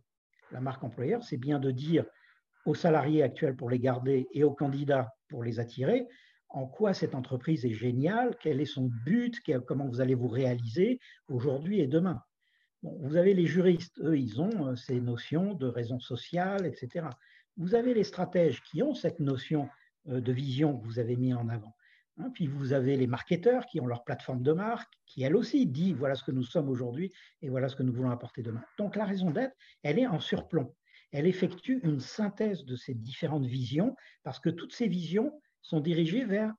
La 0.52 0.60
marque 0.60 0.84
employeur, 0.84 1.22
c'est 1.22 1.36
bien 1.36 1.58
de 1.58 1.70
dire 1.70 2.04
aux 2.64 2.74
salariés 2.74 3.22
actuels 3.22 3.56
pour 3.56 3.70
les 3.70 3.78
garder 3.78 4.28
et 4.32 4.44
aux 4.44 4.54
candidats 4.54 5.12
pour 5.28 5.42
les 5.42 5.60
attirer 5.60 6.06
en 6.50 6.66
quoi 6.66 6.94
cette 6.94 7.14
entreprise 7.14 7.64
est 7.66 7.74
géniale, 7.74 8.36
quel 8.40 8.60
est 8.60 8.66
son 8.66 8.90
but, 9.04 9.40
comment 9.66 9.86
vous 9.86 10.00
allez 10.00 10.14
vous 10.14 10.28
réaliser 10.28 10.98
aujourd'hui 11.28 11.80
et 11.80 11.86
demain. 11.86 12.22
vous 12.82 13.16
avez 13.16 13.34
les 13.34 13.46
juristes, 13.46 13.98
eux, 14.00 14.16
ils 14.16 14.40
ont 14.40 14.68
euh, 14.68 14.76
ces 14.76 15.00
notions 15.00 15.54
de 15.54 15.66
raison 15.66 15.98
sociale, 15.98 16.64
etc. 16.64 17.06
Vous 17.56 17.74
avez 17.74 17.92
les 17.92 18.04
stratèges 18.04 18.62
qui 18.62 18.82
ont 18.82 18.94
cette 18.94 19.20
notion 19.20 19.68
euh, 20.08 20.20
de 20.20 20.32
vision 20.32 20.78
que 20.78 20.84
vous 20.84 20.98
avez 20.98 21.16
mis 21.16 21.34
en 21.34 21.48
avant. 21.48 21.74
Hein, 22.20 22.30
puis 22.34 22.48
vous 22.48 22.72
avez 22.72 22.96
les 22.96 23.06
marketeurs 23.06 23.66
qui 23.66 23.80
ont 23.80 23.86
leur 23.86 24.02
plateforme 24.02 24.42
de 24.42 24.52
marque, 24.52 24.92
qui 25.06 25.22
elle 25.22 25.36
aussi 25.36 25.66
dit 25.66 25.92
voilà 25.92 26.16
ce 26.16 26.24
que 26.24 26.32
nous 26.32 26.42
sommes 26.42 26.68
aujourd'hui 26.68 27.12
et 27.42 27.48
voilà 27.48 27.68
ce 27.68 27.76
que 27.76 27.84
nous 27.84 27.92
voulons 27.92 28.10
apporter 28.10 28.42
demain. 28.42 28.62
Donc 28.76 28.96
la 28.96 29.04
raison 29.04 29.30
d'être, 29.30 29.54
elle 29.82 29.98
est 29.98 30.06
en 30.06 30.18
surplomb. 30.18 30.74
Elle 31.12 31.26
effectue 31.26 31.80
une 31.84 32.00
synthèse 32.00 32.64
de 32.64 32.76
ces 32.76 32.94
différentes 32.94 33.46
visions 33.46 33.94
parce 34.24 34.40
que 34.40 34.50
toutes 34.50 34.72
ces 34.72 34.88
visions 34.88 35.40
sont 35.62 35.80
dirigées 35.80 36.24
vers 36.24 36.52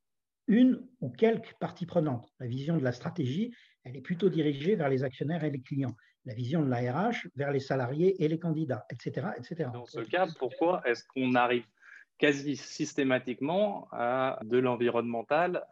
une 0.48 0.82
ou 1.02 1.10
quelques 1.10 1.54
parties 1.60 1.86
prenantes. 1.86 2.28
La 2.40 2.48
vision 2.48 2.78
de 2.78 2.84
la 2.84 2.92
stratégie, 2.92 3.54
elle 3.84 3.96
est 3.98 4.02
plutôt 4.02 4.30
dirigée 4.30 4.76
vers 4.76 4.90
les 4.90 5.04
actionnaires 5.04 5.44
et 5.44 5.52
les 5.52 5.62
clients. 5.62 5.96
La 6.26 6.34
vision 6.34 6.64
de 6.64 6.70
la 6.70 6.78
RH 6.92 7.28
vers 7.36 7.52
les 7.52 7.60
salariés 7.60 8.24
et 8.24 8.28
les 8.28 8.40
candidats, 8.40 8.86
etc. 8.90 9.28
etc. 9.38 9.70
Dans 9.74 9.86
ce 9.86 10.00
cas, 10.02 10.28
pourquoi 10.38 10.82
est-ce 10.86 11.04
qu'on 11.04 11.36
arrive 11.36 11.66
quasi 12.20 12.58
systématiquement 12.58 13.88
à 13.92 14.40
de 14.44 14.60
l'environnemental. 14.60 15.66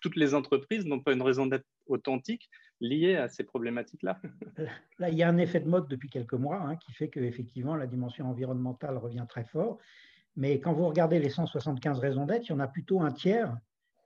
Toutes 0.00 0.16
les 0.16 0.34
entreprises 0.34 0.86
n'ont 0.86 1.00
pas 1.00 1.12
une 1.12 1.22
raison 1.22 1.46
d'être 1.46 1.66
authentique 1.86 2.48
liée 2.80 3.16
à 3.16 3.28
ces 3.28 3.44
problématiques-là. 3.44 4.20
Là, 4.98 5.10
il 5.10 5.18
y 5.18 5.22
a 5.22 5.28
un 5.28 5.36
effet 5.36 5.60
de 5.60 5.68
mode 5.68 5.88
depuis 5.88 6.08
quelques 6.08 6.34
mois 6.34 6.60
hein, 6.60 6.76
qui 6.76 6.92
fait 6.92 7.08
qu'effectivement, 7.08 7.74
la 7.74 7.86
dimension 7.86 8.30
environnementale 8.30 8.96
revient 8.96 9.26
très 9.28 9.44
fort. 9.44 9.78
Mais 10.36 10.60
quand 10.60 10.72
vous 10.72 10.86
regardez 10.86 11.18
les 11.18 11.30
175 11.30 11.98
raisons 11.98 12.24
d'être, 12.24 12.46
il 12.46 12.50
y 12.50 12.54
en 12.54 12.60
a 12.60 12.68
plutôt 12.68 13.00
un 13.00 13.10
tiers 13.10 13.56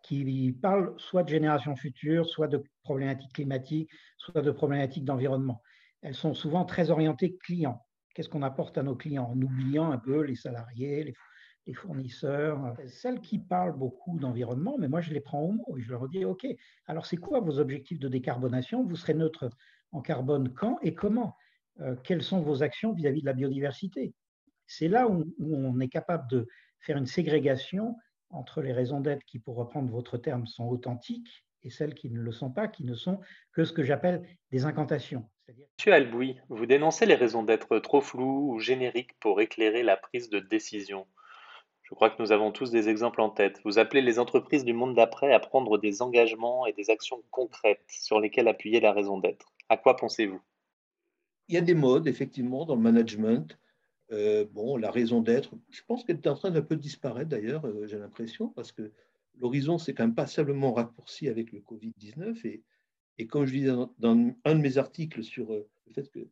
qui 0.03 0.57
parle 0.61 0.95
soit 0.97 1.23
de 1.23 1.29
génération 1.29 1.77
future, 1.77 2.27
soit 2.27 2.49
de 2.49 2.65
problématiques 2.83 3.35
climatiques, 3.35 3.91
soit 4.17 4.41
de 4.41 4.51
problématiques 4.51 5.05
d'environnement. 5.05 5.63
Elles 6.01 6.15
sont 6.15 6.35
souvent 6.35 6.65
très 6.65 6.91
orientées 6.91 7.37
clients. 7.37 7.85
Qu'est-ce 8.15 8.31
qu'on 8.31 8.43
apporte 8.43 8.79
à 8.79 8.83
nos 8.83 8.97
clients 8.97 9.31
en 9.31 9.41
oubliant 9.41 9.93
un 9.93 9.99
peu 9.99 10.23
les 10.23 10.35
salariés, 10.35 11.05
les, 11.05 11.15
les 11.67 11.75
fournisseurs, 11.75 12.65
euh, 12.65 12.89
celles 12.89 13.21
qui 13.21 13.39
parlent 13.39 13.77
beaucoup 13.77 14.19
d'environnement, 14.19 14.77
mais 14.79 14.89
moi 14.89 15.01
je 15.01 15.13
les 15.13 15.21
prends 15.21 15.43
au 15.43 15.53
mot 15.53 15.77
et 15.77 15.81
je 15.81 15.91
leur 15.91 16.09
dis, 16.09 16.25
OK, 16.25 16.47
alors 16.87 17.07
c'est 17.07 17.17
quoi 17.17 17.41
vos 17.41 17.59
objectifs 17.59 17.99
de 17.99 18.09
décarbonation? 18.09 18.85
Vous 18.85 18.97
serez 18.97 19.15
neutre 19.15 19.51
en 19.93 20.01
carbone 20.01 20.53
quand 20.53 20.79
et 20.83 20.95
comment? 20.95 21.37
Euh, 21.81 21.97
Quelles 22.03 22.23
sont 22.23 22.41
vos 22.41 22.63
actions 22.63 22.93
vis-à-vis 22.93 23.21
de 23.21 23.27
la 23.27 23.33
biodiversité? 23.33 24.15
C'est 24.67 24.89
là 24.89 25.09
où, 25.09 25.25
on 25.39 25.81
est 25.81 25.89
capable 25.89 26.29
de 26.31 26.47
faire 26.81 26.97
une 26.97 27.07
ségrégation 27.07 27.97
entre 28.31 28.63
les 28.63 28.73
raisons 28.73 29.01
d'être 29.01 29.25
qui, 29.25 29.39
pour 29.39 29.57
reprendre 29.57 29.91
votre 29.91 30.17
terme, 30.17 30.47
sont 30.47 30.65
authentiques 30.65 31.45
et 31.63 31.71
celles 31.71 31.95
qui 31.95 32.11
ne 32.11 32.21
le 32.21 32.33
sont 32.33 32.51
pas, 32.51 32.69
qui 32.69 32.85
ne 32.85 32.95
sont 32.95 33.21
que 33.53 33.65
ce 33.65 33.73
que 33.73 33.85
j'appelle 33.85 34.27
des 34.51 34.65
incantations. 34.65 35.29
Monsieur 35.79 35.93
Albouy, 35.93 36.41
vous 36.49 36.67
dénoncez 36.67 37.07
les 37.07 37.15
raisons 37.15 37.43
d'être 37.43 37.79
trop 37.79 38.01
floues 38.01 38.53
ou 38.53 38.59
génériques 38.59 39.19
pour 39.21 39.41
éclairer 39.41 39.83
la 39.83 39.97
prise 39.97 40.31
de 40.31 40.41
décision. 40.41 41.07
Je 41.93 41.95
crois 41.95 42.09
que 42.09 42.23
nous 42.23 42.33
avons 42.33 42.53
tous 42.53 42.71
des 42.71 42.89
exemples 42.89 43.21
en 43.21 43.29
tête. 43.29 43.61
Vous 43.67 43.79
appelez 43.79 44.01
les 44.01 44.19
entreprises 44.19 44.65
du 44.65 44.73
monde 44.73 44.95
d'après 44.95 45.35
à 45.35 45.39
prendre 45.39 45.77
des 45.77 46.01
engagements 46.01 46.65
et 46.65 46.73
des 46.73 46.89
actions 46.89 47.23
concrètes 47.31 47.85
sur 47.87 48.19
lesquelles 48.19 48.49
appuyer 48.49 48.81
la 48.81 48.95
raison 48.95 49.19
d'être. 49.19 49.53
À 49.69 49.77
quoi 49.77 49.95
pensez-vous? 49.97 50.41
Il 51.49 51.55
y 51.55 51.59
a 51.59 51.61
des 51.61 51.75
modes, 51.75 52.07
effectivement, 52.07 52.65
dans 52.65 52.77
le 52.77 52.81
management. 52.81 53.59
Euh, 54.11 54.47
bon, 54.51 54.79
la 54.79 54.91
raison 54.91 55.21
d'être, 55.21 55.55
je 55.69 55.83
pense 55.87 56.03
qu'elle 56.03 56.17
est 56.17 56.29
en 56.29 56.35
train 56.35 56.51
d'un 56.51 56.63
peu 56.63 56.77
disparaître 56.77 57.29
d'ailleurs, 57.29 57.67
euh, 57.67 57.87
j'ai 57.87 57.99
l'impression, 57.99 58.49
parce 58.49 58.73
que 58.73 58.91
l'horizon 59.39 59.77
s'est 59.77 59.93
quand 59.93 60.05
même 60.05 60.15
passablement 60.15 60.73
raccourci 60.73 61.29
avec 61.29 61.53
le 61.53 61.61
Covid-19. 61.61 62.47
Et, 62.47 62.63
et, 63.19 63.27
comme 63.27 63.45
je 63.45 63.53
disais 63.53 63.73
dans, 63.99 64.35
un 64.47 64.55
de 64.55 64.61
mes 64.63 64.79
articles 64.79 65.23
sur 65.23 65.53
euh, 65.53 65.69
le 65.89 65.93
fait 65.93 66.11
que 66.11 66.27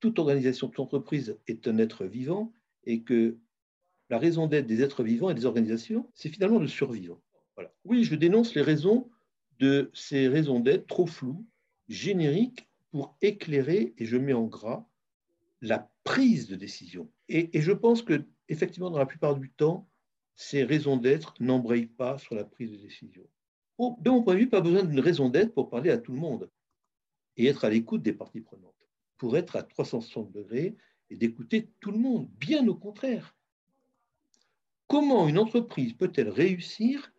toute 0.00 0.18
organisation, 0.18 0.68
toute 0.68 0.80
entreprise 0.80 1.38
est 1.46 1.66
un 1.68 1.78
être 1.78 2.04
vivant 2.04 2.52
et 2.84 3.02
que 3.02 3.38
la 4.10 4.18
raison 4.18 4.46
d'être 4.46 4.66
des 4.66 4.82
êtres 4.82 5.02
vivants 5.02 5.30
et 5.30 5.34
des 5.34 5.46
organisations, 5.46 6.10
c'est 6.14 6.28
finalement 6.28 6.60
de 6.60 6.66
survivre. 6.66 7.20
Voilà. 7.56 7.72
Oui, 7.84 8.04
je 8.04 8.14
dénonce 8.14 8.54
les 8.54 8.62
raisons 8.62 9.10
de 9.58 9.90
ces 9.92 10.28
raisons 10.28 10.60
d'être 10.60 10.86
trop 10.86 11.06
floues, 11.06 11.44
génériques, 11.88 12.68
pour 12.90 13.16
éclairer, 13.20 13.94
et 13.98 14.06
je 14.06 14.16
mets 14.16 14.32
en 14.32 14.46
gras, 14.46 14.86
la 15.60 15.90
prise 16.04 16.48
de 16.48 16.56
décision. 16.56 17.10
Et, 17.28 17.50
je 17.60 17.72
pense 17.72 18.02
que, 18.02 18.24
effectivement, 18.48 18.90
dans 18.90 18.98
la 18.98 19.06
plupart 19.06 19.36
du 19.36 19.50
temps, 19.50 19.88
ces 20.36 20.64
raisons 20.64 20.96
d'être 20.96 21.34
n'embrayent 21.40 21.86
pas 21.86 22.18
sur 22.18 22.34
la 22.34 22.44
prise 22.44 22.70
de 22.70 22.76
décision. 22.76 23.24
de 23.78 24.10
mon 24.10 24.22
point 24.22 24.34
de 24.34 24.40
vue, 24.40 24.48
pas 24.48 24.60
besoin 24.60 24.84
d'une 24.84 25.00
raison 25.00 25.28
d'être 25.28 25.52
pour 25.52 25.68
parler 25.68 25.90
à 25.90 25.98
tout 25.98 26.12
le 26.12 26.18
monde 26.18 26.50
et 27.36 27.46
être 27.46 27.64
à 27.64 27.70
l'écoute 27.70 28.02
des 28.02 28.12
parties 28.12 28.40
prenantes, 28.40 28.88
pour 29.16 29.36
être 29.36 29.56
à 29.56 29.62
360 29.62 30.32
degrés 30.32 30.76
et 31.10 31.16
d'écouter 31.16 31.70
tout 31.80 31.90
le 31.90 31.98
monde. 31.98 32.28
Bien 32.38 32.66
au 32.68 32.74
contraire. 32.74 33.36
Comment 34.88 35.28
une 35.28 35.38
entreprise 35.38 35.92
peut-elle 35.92 36.30
réussir 36.30 37.12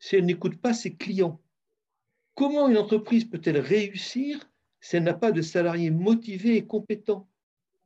si 0.00 0.16
elle 0.16 0.24
n'écoute 0.24 0.56
pas 0.56 0.74
ses 0.74 0.96
clients? 0.96 1.40
Comment 2.34 2.68
une 2.68 2.76
entreprise 2.76 3.24
peut-elle 3.24 3.58
réussir 3.58 4.50
si 4.80 4.96
elle 4.96 5.04
n'a 5.04 5.14
pas 5.14 5.30
de 5.30 5.40
salariés 5.40 5.92
motivés 5.92 6.56
et 6.56 6.66
compétents? 6.66 7.28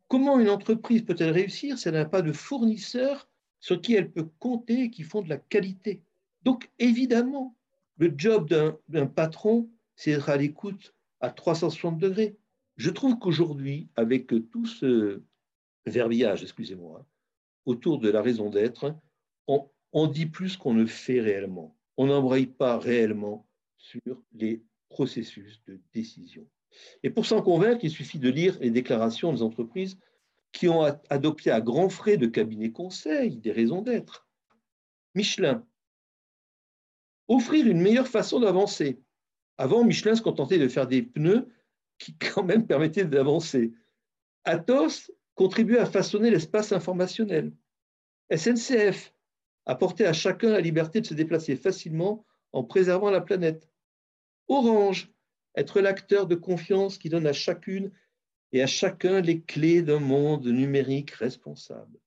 Comment 0.08 0.40
une 0.40 0.48
entreprise 0.48 1.02
peut-elle 1.02 1.30
réussir 1.30 1.78
si 1.78 1.88
elle 1.88 1.94
n'a 1.94 2.06
pas 2.06 2.22
de 2.22 2.32
fournisseurs 2.32 3.28
sur 3.60 3.82
qui 3.82 3.94
elle 3.94 4.10
peut 4.10 4.30
compter 4.38 4.84
et 4.84 4.90
qui 4.90 5.02
font 5.02 5.20
de 5.20 5.28
la 5.28 5.36
qualité? 5.36 6.02
Donc 6.42 6.70
évidemment, 6.78 7.54
le 7.98 8.14
job 8.16 8.48
d'un 8.88 9.06
patron, 9.06 9.68
c'est 9.94 10.12
d'être 10.12 10.30
à 10.30 10.38
l'écoute 10.38 10.94
à 11.20 11.28
360 11.28 11.98
degrés. 11.98 12.38
Je 12.78 12.88
trouve 12.88 13.18
qu'aujourd'hui, 13.18 13.90
avec 13.94 14.28
tout 14.50 14.64
ce 14.64 15.20
verbiage, 15.84 16.42
excusez-moi, 16.42 17.04
autour 17.66 17.98
de 17.98 18.08
la 18.08 18.22
raison 18.22 18.48
d'être, 18.48 18.96
on, 19.92 20.06
dit 20.06 20.26
plus 20.26 20.56
qu'on 20.56 20.74
ne 20.74 20.86
fait 20.86 21.20
réellement. 21.20 21.76
On 21.96 22.06
n'embraye 22.06 22.46
pas 22.46 22.78
réellement 22.78 23.46
sur 23.76 24.22
les 24.32 24.62
processus 24.88 25.62
de 25.66 25.80
décision. 25.92 26.46
Et 27.02 27.10
pour 27.10 27.26
s'en 27.26 27.42
convaincre, 27.42 27.80
il 27.82 27.90
suffit 27.90 28.18
de 28.18 28.28
lire 28.28 28.58
les 28.60 28.70
déclarations 28.70 29.32
des 29.32 29.42
entreprises 29.42 29.98
qui 30.52 30.68
ont 30.68 30.82
adopté 31.10 31.50
à 31.50 31.60
grands 31.60 31.88
frais 31.88 32.16
de 32.16 32.26
cabinets 32.26 32.72
conseils 32.72 33.36
des 33.36 33.52
raisons 33.52 33.82
d'être. 33.82 34.26
Michelin. 35.14 35.66
Offrir 37.26 37.66
une 37.66 37.80
meilleure 37.80 38.08
façon 38.08 38.40
d'avancer. 38.40 39.00
Avant, 39.58 39.84
Michelin 39.84 40.14
se 40.14 40.22
contentait 40.22 40.58
de 40.58 40.68
faire 40.68 40.86
des 40.86 41.02
pneus 41.02 41.48
qui 41.98 42.16
quand 42.16 42.44
même 42.44 42.66
permettaient 42.66 43.04
d'avancer. 43.04 43.72
Athos 44.44 45.10
contribuait 45.34 45.78
à 45.78 45.86
façonner 45.86 46.30
l'espace 46.30 46.72
informationnel. 46.72 47.52
SNCF 48.34 49.12
apportait 49.68 50.06
à 50.06 50.14
chacun 50.14 50.50
la 50.50 50.60
liberté 50.60 51.00
de 51.00 51.06
se 51.06 51.14
déplacer 51.14 51.54
facilement 51.54 52.24
en 52.52 52.64
préservant 52.64 53.10
la 53.10 53.20
planète. 53.20 53.68
Orange, 54.48 55.12
être 55.54 55.80
l'acteur 55.80 56.26
de 56.26 56.34
confiance 56.34 56.96
qui 56.96 57.10
donne 57.10 57.26
à 57.26 57.34
chacune 57.34 57.92
et 58.52 58.62
à 58.62 58.66
chacun 58.66 59.20
les 59.20 59.42
clés 59.42 59.82
d'un 59.82 60.00
monde 60.00 60.46
numérique 60.46 61.10
responsable. 61.10 62.00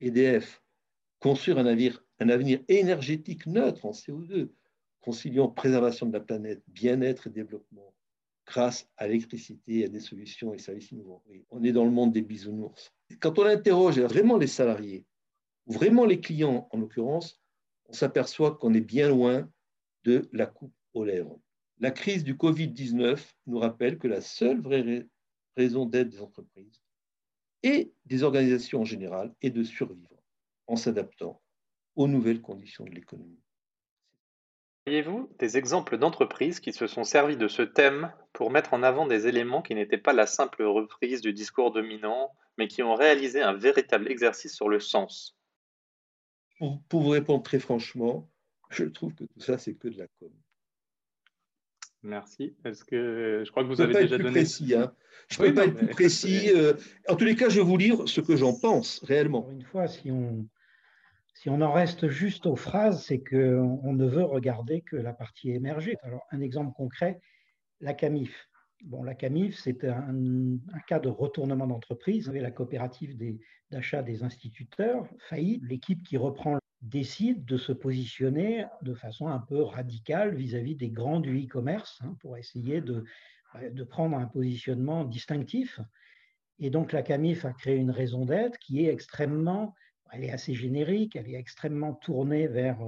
EDF, 0.00 0.62
construire 1.18 1.58
un, 1.58 1.66
avenir 1.66 2.60
énergétique 2.68 3.46
neutre 3.46 3.84
en 3.84 3.90
CO2, 3.90 4.48
conciliant 5.02 5.48
préservation 5.48 6.06
de 6.06 6.14
la 6.14 6.20
planète, 6.20 6.62
bien-être 6.68 7.26
et 7.26 7.30
développement, 7.30 7.94
grâce 8.46 8.88
à 8.96 9.06
l'électricité 9.06 9.80
et 9.80 9.84
à 9.84 9.88
des 9.88 10.00
solutions 10.00 10.54
et 10.54 10.58
services 10.58 10.90
innovants. 10.90 11.22
on 11.50 11.62
est 11.62 11.72
dans 11.72 11.84
le 11.84 11.90
monde 11.90 12.12
des 12.12 12.22
bisounours. 12.22 12.94
Quand 13.20 13.38
on 13.38 13.44
interroge 13.44 14.00
vraiment 14.00 14.38
les 14.38 14.46
salariés, 14.46 15.04
vraiment 15.66 16.04
les 16.04 16.20
clients 16.20 16.68
en 16.70 16.78
l'occurrence, 16.78 17.40
on 17.86 17.92
s'aperçoit 17.92 18.56
qu'on 18.56 18.74
est 18.74 18.80
bien 18.80 19.08
loin 19.08 19.48
de 20.04 20.28
la 20.32 20.46
coupe 20.46 20.74
aux 20.94 21.04
lèvres. 21.04 21.40
La 21.78 21.90
crise 21.90 22.24
du 22.24 22.34
Covid-19 22.34 23.20
nous 23.46 23.58
rappelle 23.58 23.98
que 23.98 24.08
la 24.08 24.20
seule 24.20 24.60
vraie 24.60 25.06
raison 25.56 25.86
d'être 25.86 26.08
des 26.08 26.20
entreprises 26.20 26.82
et 27.62 27.92
des 28.04 28.22
organisations 28.22 28.82
en 28.82 28.84
général 28.84 29.34
est 29.40 29.50
de 29.50 29.64
survivre 29.64 30.22
en 30.66 30.76
s'adaptant 30.76 31.40
aux 31.96 32.08
nouvelles 32.08 32.42
conditions 32.42 32.84
de 32.84 32.90
l'économie. 32.90 33.40
Voyez-vous 34.86 35.30
des 35.38 35.56
exemples 35.56 35.96
d'entreprises 35.96 36.60
qui 36.60 36.72
se 36.72 36.86
sont 36.86 37.04
servis 37.04 37.38
de 37.38 37.48
ce 37.48 37.62
thème 37.62 38.12
pour 38.34 38.50
mettre 38.50 38.74
en 38.74 38.82
avant 38.82 39.06
des 39.06 39.26
éléments 39.26 39.62
qui 39.62 39.74
n'étaient 39.74 39.96
pas 39.96 40.12
la 40.12 40.26
simple 40.26 40.62
reprise 40.62 41.22
du 41.22 41.32
discours 41.32 41.72
dominant, 41.72 42.32
mais 42.58 42.68
qui 42.68 42.82
ont 42.82 42.94
réalisé 42.94 43.40
un 43.40 43.54
véritable 43.54 44.10
exercice 44.10 44.54
sur 44.54 44.68
le 44.68 44.80
sens? 44.80 45.38
Pour, 46.58 46.82
pour 46.88 47.02
vous 47.02 47.10
répondre 47.10 47.42
très 47.42 47.58
franchement, 47.58 48.30
je 48.70 48.84
trouve 48.84 49.14
que 49.14 49.24
tout 49.24 49.40
ça, 49.40 49.58
c'est 49.58 49.74
que 49.74 49.88
de 49.88 49.98
la 49.98 50.06
com. 50.18 50.30
Merci. 52.02 52.54
Est-ce 52.64 52.84
que 52.84 53.42
je 53.44 53.50
crois 53.50 53.62
que 53.64 53.68
vous 53.68 53.80
avez 53.80 53.94
déjà 53.94 54.18
donné. 54.18 54.30
Précis, 54.30 54.74
hein. 54.74 54.92
Je 55.28 55.40
ne 55.40 55.48
peux 55.48 55.54
pas 55.54 55.64
être 55.64 55.74
plus 55.74 55.86
précis. 55.86 56.50
Euh, 56.54 56.74
en 57.08 57.16
tous 57.16 57.24
les 57.24 57.34
cas, 57.34 57.48
je 57.48 57.60
vais 57.60 57.66
vous 57.66 57.78
lire 57.78 58.06
ce 58.06 58.20
que 58.20 58.36
j'en 58.36 58.52
pense 58.52 59.02
réellement. 59.04 59.48
Une 59.50 59.62
fois, 59.62 59.88
si 59.88 60.10
on, 60.10 60.46
si 61.32 61.48
on 61.48 61.62
en 61.62 61.72
reste 61.72 62.08
juste 62.08 62.44
aux 62.44 62.56
phrases, 62.56 63.04
c'est 63.04 63.22
qu'on 63.22 63.92
ne 63.94 64.06
veut 64.06 64.22
regarder 64.22 64.82
que 64.82 64.96
la 64.96 65.14
partie 65.14 65.50
émergée. 65.50 65.96
Alors, 66.02 66.26
un 66.30 66.42
exemple 66.42 66.74
concret, 66.76 67.20
la 67.80 67.94
CAMIF. 67.94 68.48
Bon, 68.84 69.02
la 69.02 69.14
CAMIF, 69.14 69.58
c'est 69.58 69.82
un, 69.84 70.58
cas 70.86 70.98
de 70.98 71.08
retournement 71.08 71.66
d'entreprise. 71.66 72.24
Vous 72.24 72.30
avez 72.30 72.40
la 72.40 72.50
coopérative 72.50 73.16
d'achat 73.70 74.02
des, 74.02 74.22
instituteurs 74.22 75.08
faillie. 75.18 75.58
L'équipe 75.62 76.02
qui 76.02 76.18
reprend 76.18 76.58
décide 76.82 77.46
de 77.46 77.56
se 77.56 77.72
positionner 77.72 78.66
de 78.82 78.92
façon 78.92 79.28
un 79.28 79.38
peu 79.38 79.62
radicale 79.62 80.34
vis-à-vis 80.34 80.76
des 80.76 80.90
grands 80.90 81.20
du 81.20 81.44
e-commerce 81.44 81.98
hein, 82.02 82.14
pour 82.20 82.36
essayer 82.36 82.82
de, 82.82 83.04
de, 83.70 83.84
prendre 83.84 84.18
un 84.18 84.26
positionnement 84.26 85.04
distinctif. 85.04 85.80
Et 86.58 86.68
donc 86.68 86.92
la 86.92 87.02
CAMIF 87.02 87.46
a 87.46 87.54
créé 87.54 87.76
une 87.76 87.90
raison 87.90 88.26
d'être 88.26 88.58
qui 88.58 88.84
est 88.84 88.92
extrêmement, 88.92 89.74
elle 90.12 90.24
est 90.24 90.30
assez 90.30 90.52
générique, 90.52 91.16
elle 91.16 91.30
est 91.30 91.38
extrêmement 91.38 91.94
tournée 91.94 92.48
vers 92.48 92.78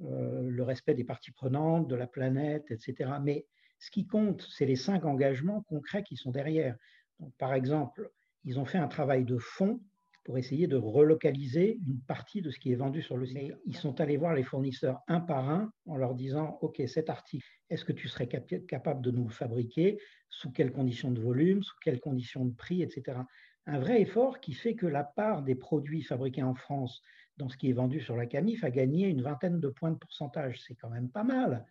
euh, 0.00 0.48
le 0.48 0.62
respect 0.62 0.94
des 0.94 1.02
parties 1.02 1.32
prenantes, 1.32 1.88
de 1.88 1.96
la 1.96 2.06
planète, 2.06 2.70
etc. 2.70 3.10
Mais 3.20 3.46
ce 3.84 3.90
qui 3.90 4.06
compte, 4.06 4.40
c'est 4.50 4.64
les 4.64 4.76
cinq 4.76 5.04
engagements 5.04 5.60
concrets 5.68 6.02
qui 6.02 6.16
sont 6.16 6.30
derrière. 6.30 6.74
Donc, 7.20 7.34
par 7.36 7.52
exemple, 7.52 8.10
ils 8.44 8.58
ont 8.58 8.64
fait 8.64 8.78
un 8.78 8.88
travail 8.88 9.26
de 9.26 9.36
fond 9.36 9.78
pour 10.24 10.38
essayer 10.38 10.66
de 10.66 10.76
relocaliser 10.76 11.78
une 11.86 12.00
partie 12.00 12.40
de 12.40 12.48
ce 12.48 12.58
qui 12.58 12.72
est 12.72 12.76
vendu 12.76 13.02
sur 13.02 13.18
le 13.18 13.26
site. 13.26 13.52
ils 13.66 13.76
sont 13.76 14.00
allés 14.00 14.16
voir 14.16 14.32
les 14.32 14.42
fournisseurs 14.42 15.00
un 15.06 15.20
par 15.20 15.50
un 15.50 15.70
en 15.84 15.98
leur 15.98 16.14
disant, 16.14 16.58
OK, 16.62 16.80
cet 16.86 17.10
article, 17.10 17.46
est-ce 17.68 17.84
que 17.84 17.92
tu 17.92 18.08
serais 18.08 18.26
capable 18.26 19.02
de 19.02 19.10
nous 19.10 19.24
le 19.24 19.34
fabriquer? 19.34 19.98
Sous 20.30 20.50
quelles 20.50 20.72
conditions 20.72 21.10
de 21.10 21.20
volume? 21.20 21.62
Sous 21.62 21.76
quelles 21.82 22.00
conditions 22.00 22.46
de 22.46 22.54
prix, 22.54 22.80
etc. 22.80 23.18
Un 23.66 23.78
vrai 23.78 24.00
effort 24.00 24.40
qui 24.40 24.54
fait 24.54 24.76
que 24.76 24.86
la 24.86 25.04
part 25.04 25.42
des 25.42 25.56
produits 25.56 26.02
fabriqués 26.02 26.42
en 26.42 26.54
France 26.54 27.02
dans 27.36 27.48
ce 27.48 27.56
qui 27.56 27.70
est 27.70 27.72
vendu 27.72 28.00
sur 28.00 28.16
la 28.16 28.26
Camif 28.26 28.64
a 28.64 28.70
gagné 28.70 29.08
une 29.08 29.22
vingtaine 29.22 29.60
de 29.60 29.68
points 29.68 29.90
de 29.90 29.98
pourcentage. 29.98 30.60
C'est 30.66 30.74
quand 30.74 30.90
même 30.90 31.10
pas 31.10 31.24
mal. 31.24 31.66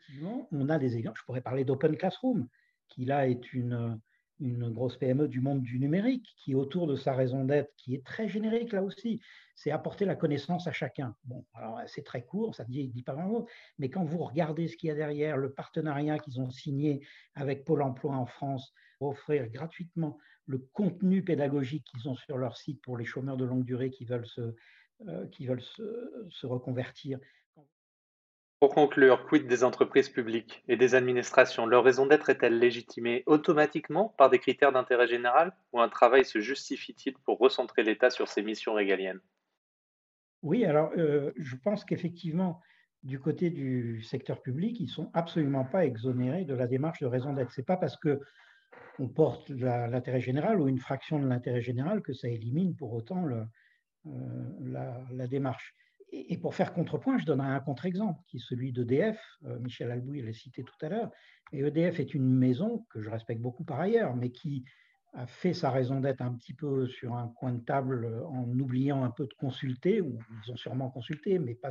On 0.51 0.69
a 0.69 0.77
des 0.77 0.97
exemples. 0.97 1.19
Je 1.19 1.25
pourrais 1.25 1.41
parler 1.41 1.63
d'Open 1.63 1.95
Classroom, 1.95 2.47
qui 2.89 3.05
là 3.05 3.27
est 3.27 3.53
une, 3.53 3.99
une 4.39 4.69
grosse 4.69 4.97
PME 4.97 5.27
du 5.27 5.41
monde 5.41 5.61
du 5.61 5.79
numérique, 5.79 6.27
qui 6.37 6.53
autour 6.55 6.87
de 6.87 6.95
sa 6.95 7.13
raison 7.13 7.45
d'être, 7.45 7.73
qui 7.77 7.95
est 7.95 8.05
très 8.05 8.27
générique 8.27 8.73
là 8.73 8.83
aussi, 8.83 9.21
c'est 9.55 9.71
apporter 9.71 10.05
la 10.05 10.15
connaissance 10.15 10.67
à 10.67 10.71
chacun. 10.71 11.15
Bon, 11.23 11.45
alors 11.53 11.79
c'est 11.87 12.03
très 12.03 12.25
court, 12.25 12.55
ça 12.55 12.65
ne 12.65 12.69
dit, 12.69 12.89
dit, 12.89 13.03
pas 13.03 13.13
grand-chose, 13.13 13.45
mais 13.77 13.89
quand 13.89 14.03
vous 14.03 14.17
regardez 14.17 14.67
ce 14.67 14.75
qu'il 14.75 14.89
y 14.89 14.91
a 14.91 14.95
derrière, 14.95 15.37
le 15.37 15.53
partenariat 15.53 16.19
qu'ils 16.19 16.41
ont 16.41 16.49
signé 16.49 17.05
avec 17.35 17.63
Pôle 17.63 17.81
Emploi 17.81 18.15
en 18.15 18.25
France, 18.25 18.73
offrir 18.99 19.49
gratuitement 19.49 20.17
le 20.45 20.57
contenu 20.73 21.23
pédagogique 21.23 21.85
qu'ils 21.85 22.09
ont 22.09 22.15
sur 22.15 22.37
leur 22.37 22.57
site 22.57 22.81
pour 22.81 22.97
les 22.97 23.05
chômeurs 23.05 23.37
de 23.37 23.45
longue 23.45 23.65
durée 23.65 23.89
qui 23.89 24.05
veulent 24.05 24.27
se, 24.27 24.55
euh, 25.07 25.27
qui 25.27 25.45
veulent 25.45 25.61
se, 25.61 26.25
se 26.29 26.45
reconvertir. 26.47 27.19
Pour 28.59 28.73
conclure, 28.73 29.25
quid 29.25 29.45
des 29.45 29.65
entreprises 29.65 30.07
publiques 30.07 30.63
et 30.69 30.77
des 30.77 30.95
administrations? 30.95 31.65
Leur 31.65 31.83
raison 31.83 32.05
d'être 32.05 32.29
est-elle 32.29 32.59
légitimée 32.59 33.23
automatiquement 33.25 34.15
par 34.17 34.29
des 34.29 34.39
critères 34.39 34.71
d'intérêt 34.71 35.07
général 35.07 35.53
ou 35.73 35.81
un 35.81 35.89
travail 35.89 36.23
se 36.23 36.39
justifie-t-il 36.39 37.17
pour 37.25 37.39
recentrer 37.39 37.83
l'État 37.83 38.09
sur 38.09 38.29
ses 38.29 38.41
missions 38.41 38.73
régaliennes? 38.73 39.19
Oui, 40.43 40.63
alors 40.63 40.91
euh, 40.97 41.33
je 41.35 41.57
pense 41.57 41.83
qu'effectivement, 41.83 42.61
du 43.03 43.19
côté 43.19 43.49
du 43.49 44.01
secteur 44.01 44.41
public, 44.41 44.79
ils 44.79 44.85
ne 44.85 44.89
sont 44.89 45.11
absolument 45.13 45.65
pas 45.65 45.85
exonérés 45.85 46.45
de 46.45 46.53
la 46.53 46.67
démarche 46.67 47.01
de 47.01 47.07
raison 47.07 47.33
d'être. 47.33 47.51
Ce 47.51 47.59
n'est 47.59 47.65
pas 47.65 47.75
parce 47.75 47.97
que 47.97 48.21
on 48.99 49.07
porte 49.07 49.49
l'intérêt 49.49 50.21
général 50.21 50.61
ou 50.61 50.67
une 50.67 50.79
fraction 50.79 51.19
de 51.19 51.27
l'intérêt 51.27 51.61
général 51.61 52.01
que 52.01 52.13
ça 52.13 52.29
élimine 52.29 52.75
pour 52.75 52.93
autant 52.93 53.25
euh, 53.27 53.43
la, 54.61 55.01
la, 55.11 55.27
démarche. 55.27 55.73
Et, 56.11 56.37
pour 56.37 56.53
faire 56.53 56.73
contrepoint, 56.73 57.17
je 57.17 57.25
donnerai 57.25 57.49
un 57.49 57.59
contre-exemple, 57.59 58.19
qui 58.27 58.37
est 58.37 58.45
celui 58.47 58.71
d'EDF. 58.71 59.19
Euh, 59.45 59.59
Michel 59.59 59.89
Albouy 59.91 60.21
l'a 60.21 60.33
cité 60.33 60.63
tout 60.63 60.85
à 60.85 60.89
l'heure. 60.89 61.11
Et 61.51 61.59
EDF 61.59 61.99
est 61.99 62.13
une 62.13 62.29
maison 62.29 62.85
que 62.89 63.01
je 63.01 63.09
respecte 63.09 63.41
beaucoup 63.41 63.63
par 63.63 63.79
ailleurs, 63.79 64.15
mais 64.15 64.29
qui 64.29 64.63
a 65.13 65.27
fait 65.27 65.53
sa 65.53 65.69
raison 65.69 65.99
d'être 65.99 66.21
un 66.21 66.33
petit 66.33 66.53
peu 66.53 66.87
sur 66.87 67.15
un 67.15 67.27
coin 67.27 67.53
de 67.53 67.63
table 67.63 68.23
en 68.27 68.47
oubliant 68.59 69.03
un 69.03 69.11
peu 69.11 69.25
de 69.25 69.33
consulter, 69.35 70.01
ou 70.01 70.17
ils 70.45 70.51
ont 70.51 70.55
sûrement 70.55 70.89
consulté, 70.89 71.37
mais 71.37 71.53
pas 71.53 71.69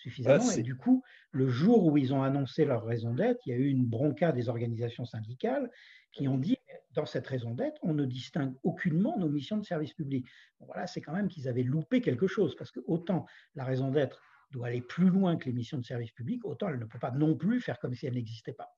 suffisamment. 0.00 0.44
Ah, 0.48 0.58
et 0.58 0.62
du 0.62 0.76
coup, 0.76 1.02
le 1.32 1.48
jour 1.48 1.86
où 1.86 1.96
ils 1.96 2.12
ont 2.12 2.22
annoncé 2.22 2.64
leur 2.64 2.84
raison 2.84 3.14
d'être, 3.14 3.40
il 3.46 3.50
y 3.50 3.52
a 3.52 3.58
eu 3.58 3.68
une 3.68 3.86
bronca 3.86 4.32
des 4.32 4.48
organisations 4.48 5.04
syndicales 5.04 5.70
qui 6.12 6.26
ont 6.28 6.38
dit 6.38 6.56
dans 6.92 7.06
cette 7.06 7.26
raison 7.26 7.54
d'être, 7.54 7.78
on 7.82 7.94
ne 7.94 8.04
distingue 8.04 8.54
aucunement 8.64 9.16
nos 9.16 9.28
missions 9.28 9.58
de 9.58 9.64
service 9.64 9.92
public. 9.92 10.26
voilà, 10.60 10.86
c'est 10.86 11.00
quand 11.00 11.12
même 11.12 11.28
qu'ils 11.28 11.48
avaient 11.48 11.62
loupé 11.62 12.00
quelque 12.00 12.26
chose, 12.26 12.56
parce 12.56 12.72
que 12.72 12.80
autant 12.86 13.26
la 13.54 13.64
raison 13.64 13.90
d'être 13.90 14.20
doit 14.50 14.66
aller 14.66 14.80
plus 14.80 15.08
loin 15.08 15.36
que 15.36 15.46
les 15.46 15.52
missions 15.52 15.78
de 15.78 15.84
service 15.84 16.10
public, 16.10 16.44
autant 16.44 16.68
elle 16.68 16.80
ne 16.80 16.84
peut 16.84 16.98
pas 16.98 17.12
non 17.12 17.36
plus 17.36 17.60
faire 17.60 17.78
comme 17.78 17.94
si 17.94 18.06
elle 18.06 18.14
n'existait 18.14 18.52
pas. 18.52 18.76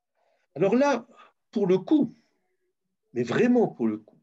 Alors 0.55 0.77
là, 0.77 1.07
pour 1.51 1.67
le 1.67 1.79
coup, 1.79 2.15
mais 3.15 3.23
vraiment 3.23 3.69
pour 3.69 3.87
le 3.87 3.97
coup, 3.97 4.19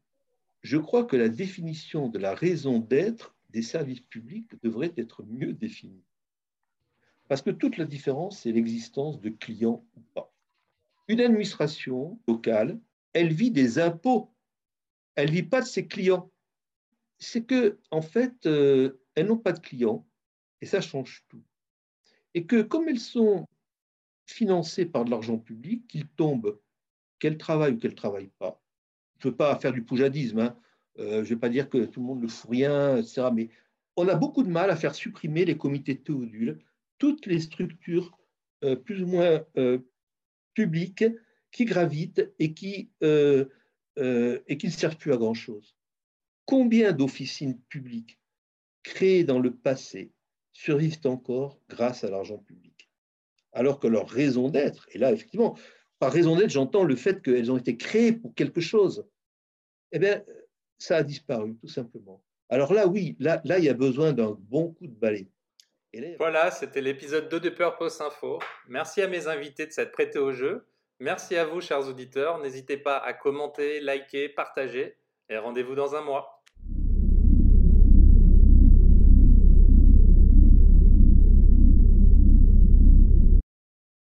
je 0.62 0.76
crois 0.76 1.04
que 1.04 1.16
la 1.16 1.28
définition 1.28 2.08
de 2.08 2.18
la 2.18 2.34
raison 2.34 2.78
d'être 2.78 3.34
des 3.48 3.62
services 3.62 4.02
publics 4.02 4.52
devrait 4.62 4.92
être 4.96 5.24
mieux 5.24 5.52
définie. 5.52 6.04
Parce 7.30 7.42
que 7.42 7.50
toute 7.50 7.76
la 7.76 7.84
différence, 7.84 8.40
c'est 8.40 8.50
l'existence 8.50 9.20
de 9.20 9.30
clients 9.30 9.86
ou 9.96 10.00
pas. 10.14 10.34
Une 11.06 11.20
administration 11.20 12.18
locale 12.26 12.76
elle 13.12 13.32
vit 13.32 13.52
des 13.52 13.78
impôts. 13.78 14.34
Elle 15.14 15.28
ne 15.28 15.34
vit 15.34 15.44
pas 15.44 15.60
de 15.60 15.66
ses 15.66 15.86
clients. 15.86 16.28
C'est 17.18 17.44
que, 17.44 17.78
en 17.92 18.02
fait, 18.02 18.46
euh, 18.46 19.00
elles 19.14 19.28
n'ont 19.28 19.38
pas 19.38 19.52
de 19.52 19.60
clients, 19.60 20.04
et 20.60 20.66
ça 20.66 20.80
change 20.80 21.24
tout. 21.28 21.42
Et 22.34 22.46
que, 22.46 22.62
comme 22.62 22.88
elles 22.88 22.98
sont 22.98 23.46
financées 24.26 24.86
par 24.86 25.04
de 25.04 25.10
l'argent 25.10 25.38
public, 25.38 25.86
qu'il 25.86 26.08
tombe 26.08 26.58
qu'elles 27.20 27.38
travaillent 27.38 27.74
ou 27.74 27.78
qu'elles 27.78 27.92
ne 27.92 27.96
travaillent 27.96 28.32
pas, 28.40 28.60
je 29.18 29.28
ne 29.28 29.30
veux 29.30 29.36
pas 29.36 29.56
faire 29.60 29.72
du 29.72 29.84
poujadisme, 29.84 30.40
hein. 30.40 30.56
je 30.98 31.04
ne 31.04 31.22
vais 31.22 31.36
pas 31.36 31.48
dire 31.48 31.70
que 31.70 31.84
tout 31.84 32.00
le 32.00 32.06
monde 32.06 32.22
ne 32.22 32.28
fout 32.28 32.50
rien, 32.50 32.96
etc. 32.96 33.28
Mais 33.32 33.50
on 33.96 34.08
a 34.08 34.16
beaucoup 34.16 34.42
de 34.42 34.50
mal 34.50 34.68
à 34.68 34.74
faire 34.74 34.96
supprimer 34.96 35.44
les 35.44 35.56
comités 35.56 35.94
de 35.94 36.00
Théodule, 36.00 36.58
toutes 37.00 37.26
les 37.26 37.40
structures 37.40 38.16
plus 38.84 39.02
ou 39.02 39.08
moins 39.08 39.44
publiques 40.54 41.04
qui 41.50 41.64
gravitent 41.64 42.32
et 42.38 42.54
qui, 42.54 42.90
et 43.00 44.56
qui 44.56 44.66
ne 44.66 44.70
servent 44.70 44.98
plus 44.98 45.12
à 45.12 45.16
grand-chose. 45.16 45.74
Combien 46.46 46.92
d'officines 46.92 47.58
publiques 47.68 48.20
créées 48.84 49.24
dans 49.24 49.40
le 49.40 49.52
passé 49.52 50.12
survivent 50.52 51.00
encore 51.04 51.58
grâce 51.68 52.04
à 52.04 52.10
l'argent 52.10 52.38
public? 52.38 52.88
Alors 53.52 53.80
que 53.80 53.88
leur 53.88 54.08
raison 54.08 54.48
d'être, 54.48 54.86
et 54.92 54.98
là 54.98 55.12
effectivement, 55.12 55.58
par 55.98 56.12
raison 56.12 56.36
d'être, 56.36 56.50
j'entends 56.50 56.84
le 56.84 56.96
fait 56.96 57.20
qu'elles 57.22 57.50
ont 57.50 57.56
été 57.56 57.76
créées 57.76 58.12
pour 58.12 58.34
quelque 58.34 58.60
chose, 58.60 59.06
eh 59.92 59.98
bien, 59.98 60.22
ça 60.78 60.98
a 60.98 61.02
disparu, 61.02 61.56
tout 61.56 61.68
simplement. 61.68 62.22
Alors 62.48 62.72
là, 62.72 62.86
oui, 62.86 63.16
là, 63.18 63.40
là 63.44 63.58
il 63.58 63.64
y 63.64 63.68
a 63.68 63.74
besoin 63.74 64.12
d'un 64.12 64.32
bon 64.32 64.72
coup 64.72 64.86
de 64.86 64.94
balai. 64.94 65.28
Voilà, 66.18 66.50
c'était 66.50 66.80
l'épisode 66.80 67.28
2 67.28 67.40
de 67.40 67.48
Purpose 67.50 68.00
Info. 68.00 68.38
Merci 68.68 69.02
à 69.02 69.08
mes 69.08 69.26
invités 69.26 69.66
de 69.66 69.72
s'être 69.72 69.90
prêtés 69.90 70.20
au 70.20 70.32
jeu. 70.32 70.66
Merci 71.00 71.36
à 71.36 71.44
vous, 71.44 71.60
chers 71.60 71.88
auditeurs. 71.88 72.38
N'hésitez 72.38 72.76
pas 72.76 72.96
à 72.98 73.12
commenter, 73.12 73.80
liker, 73.80 74.28
partager 74.28 74.96
et 75.28 75.38
rendez-vous 75.38 75.74
dans 75.74 75.96
un 75.96 76.02
mois. 76.02 76.39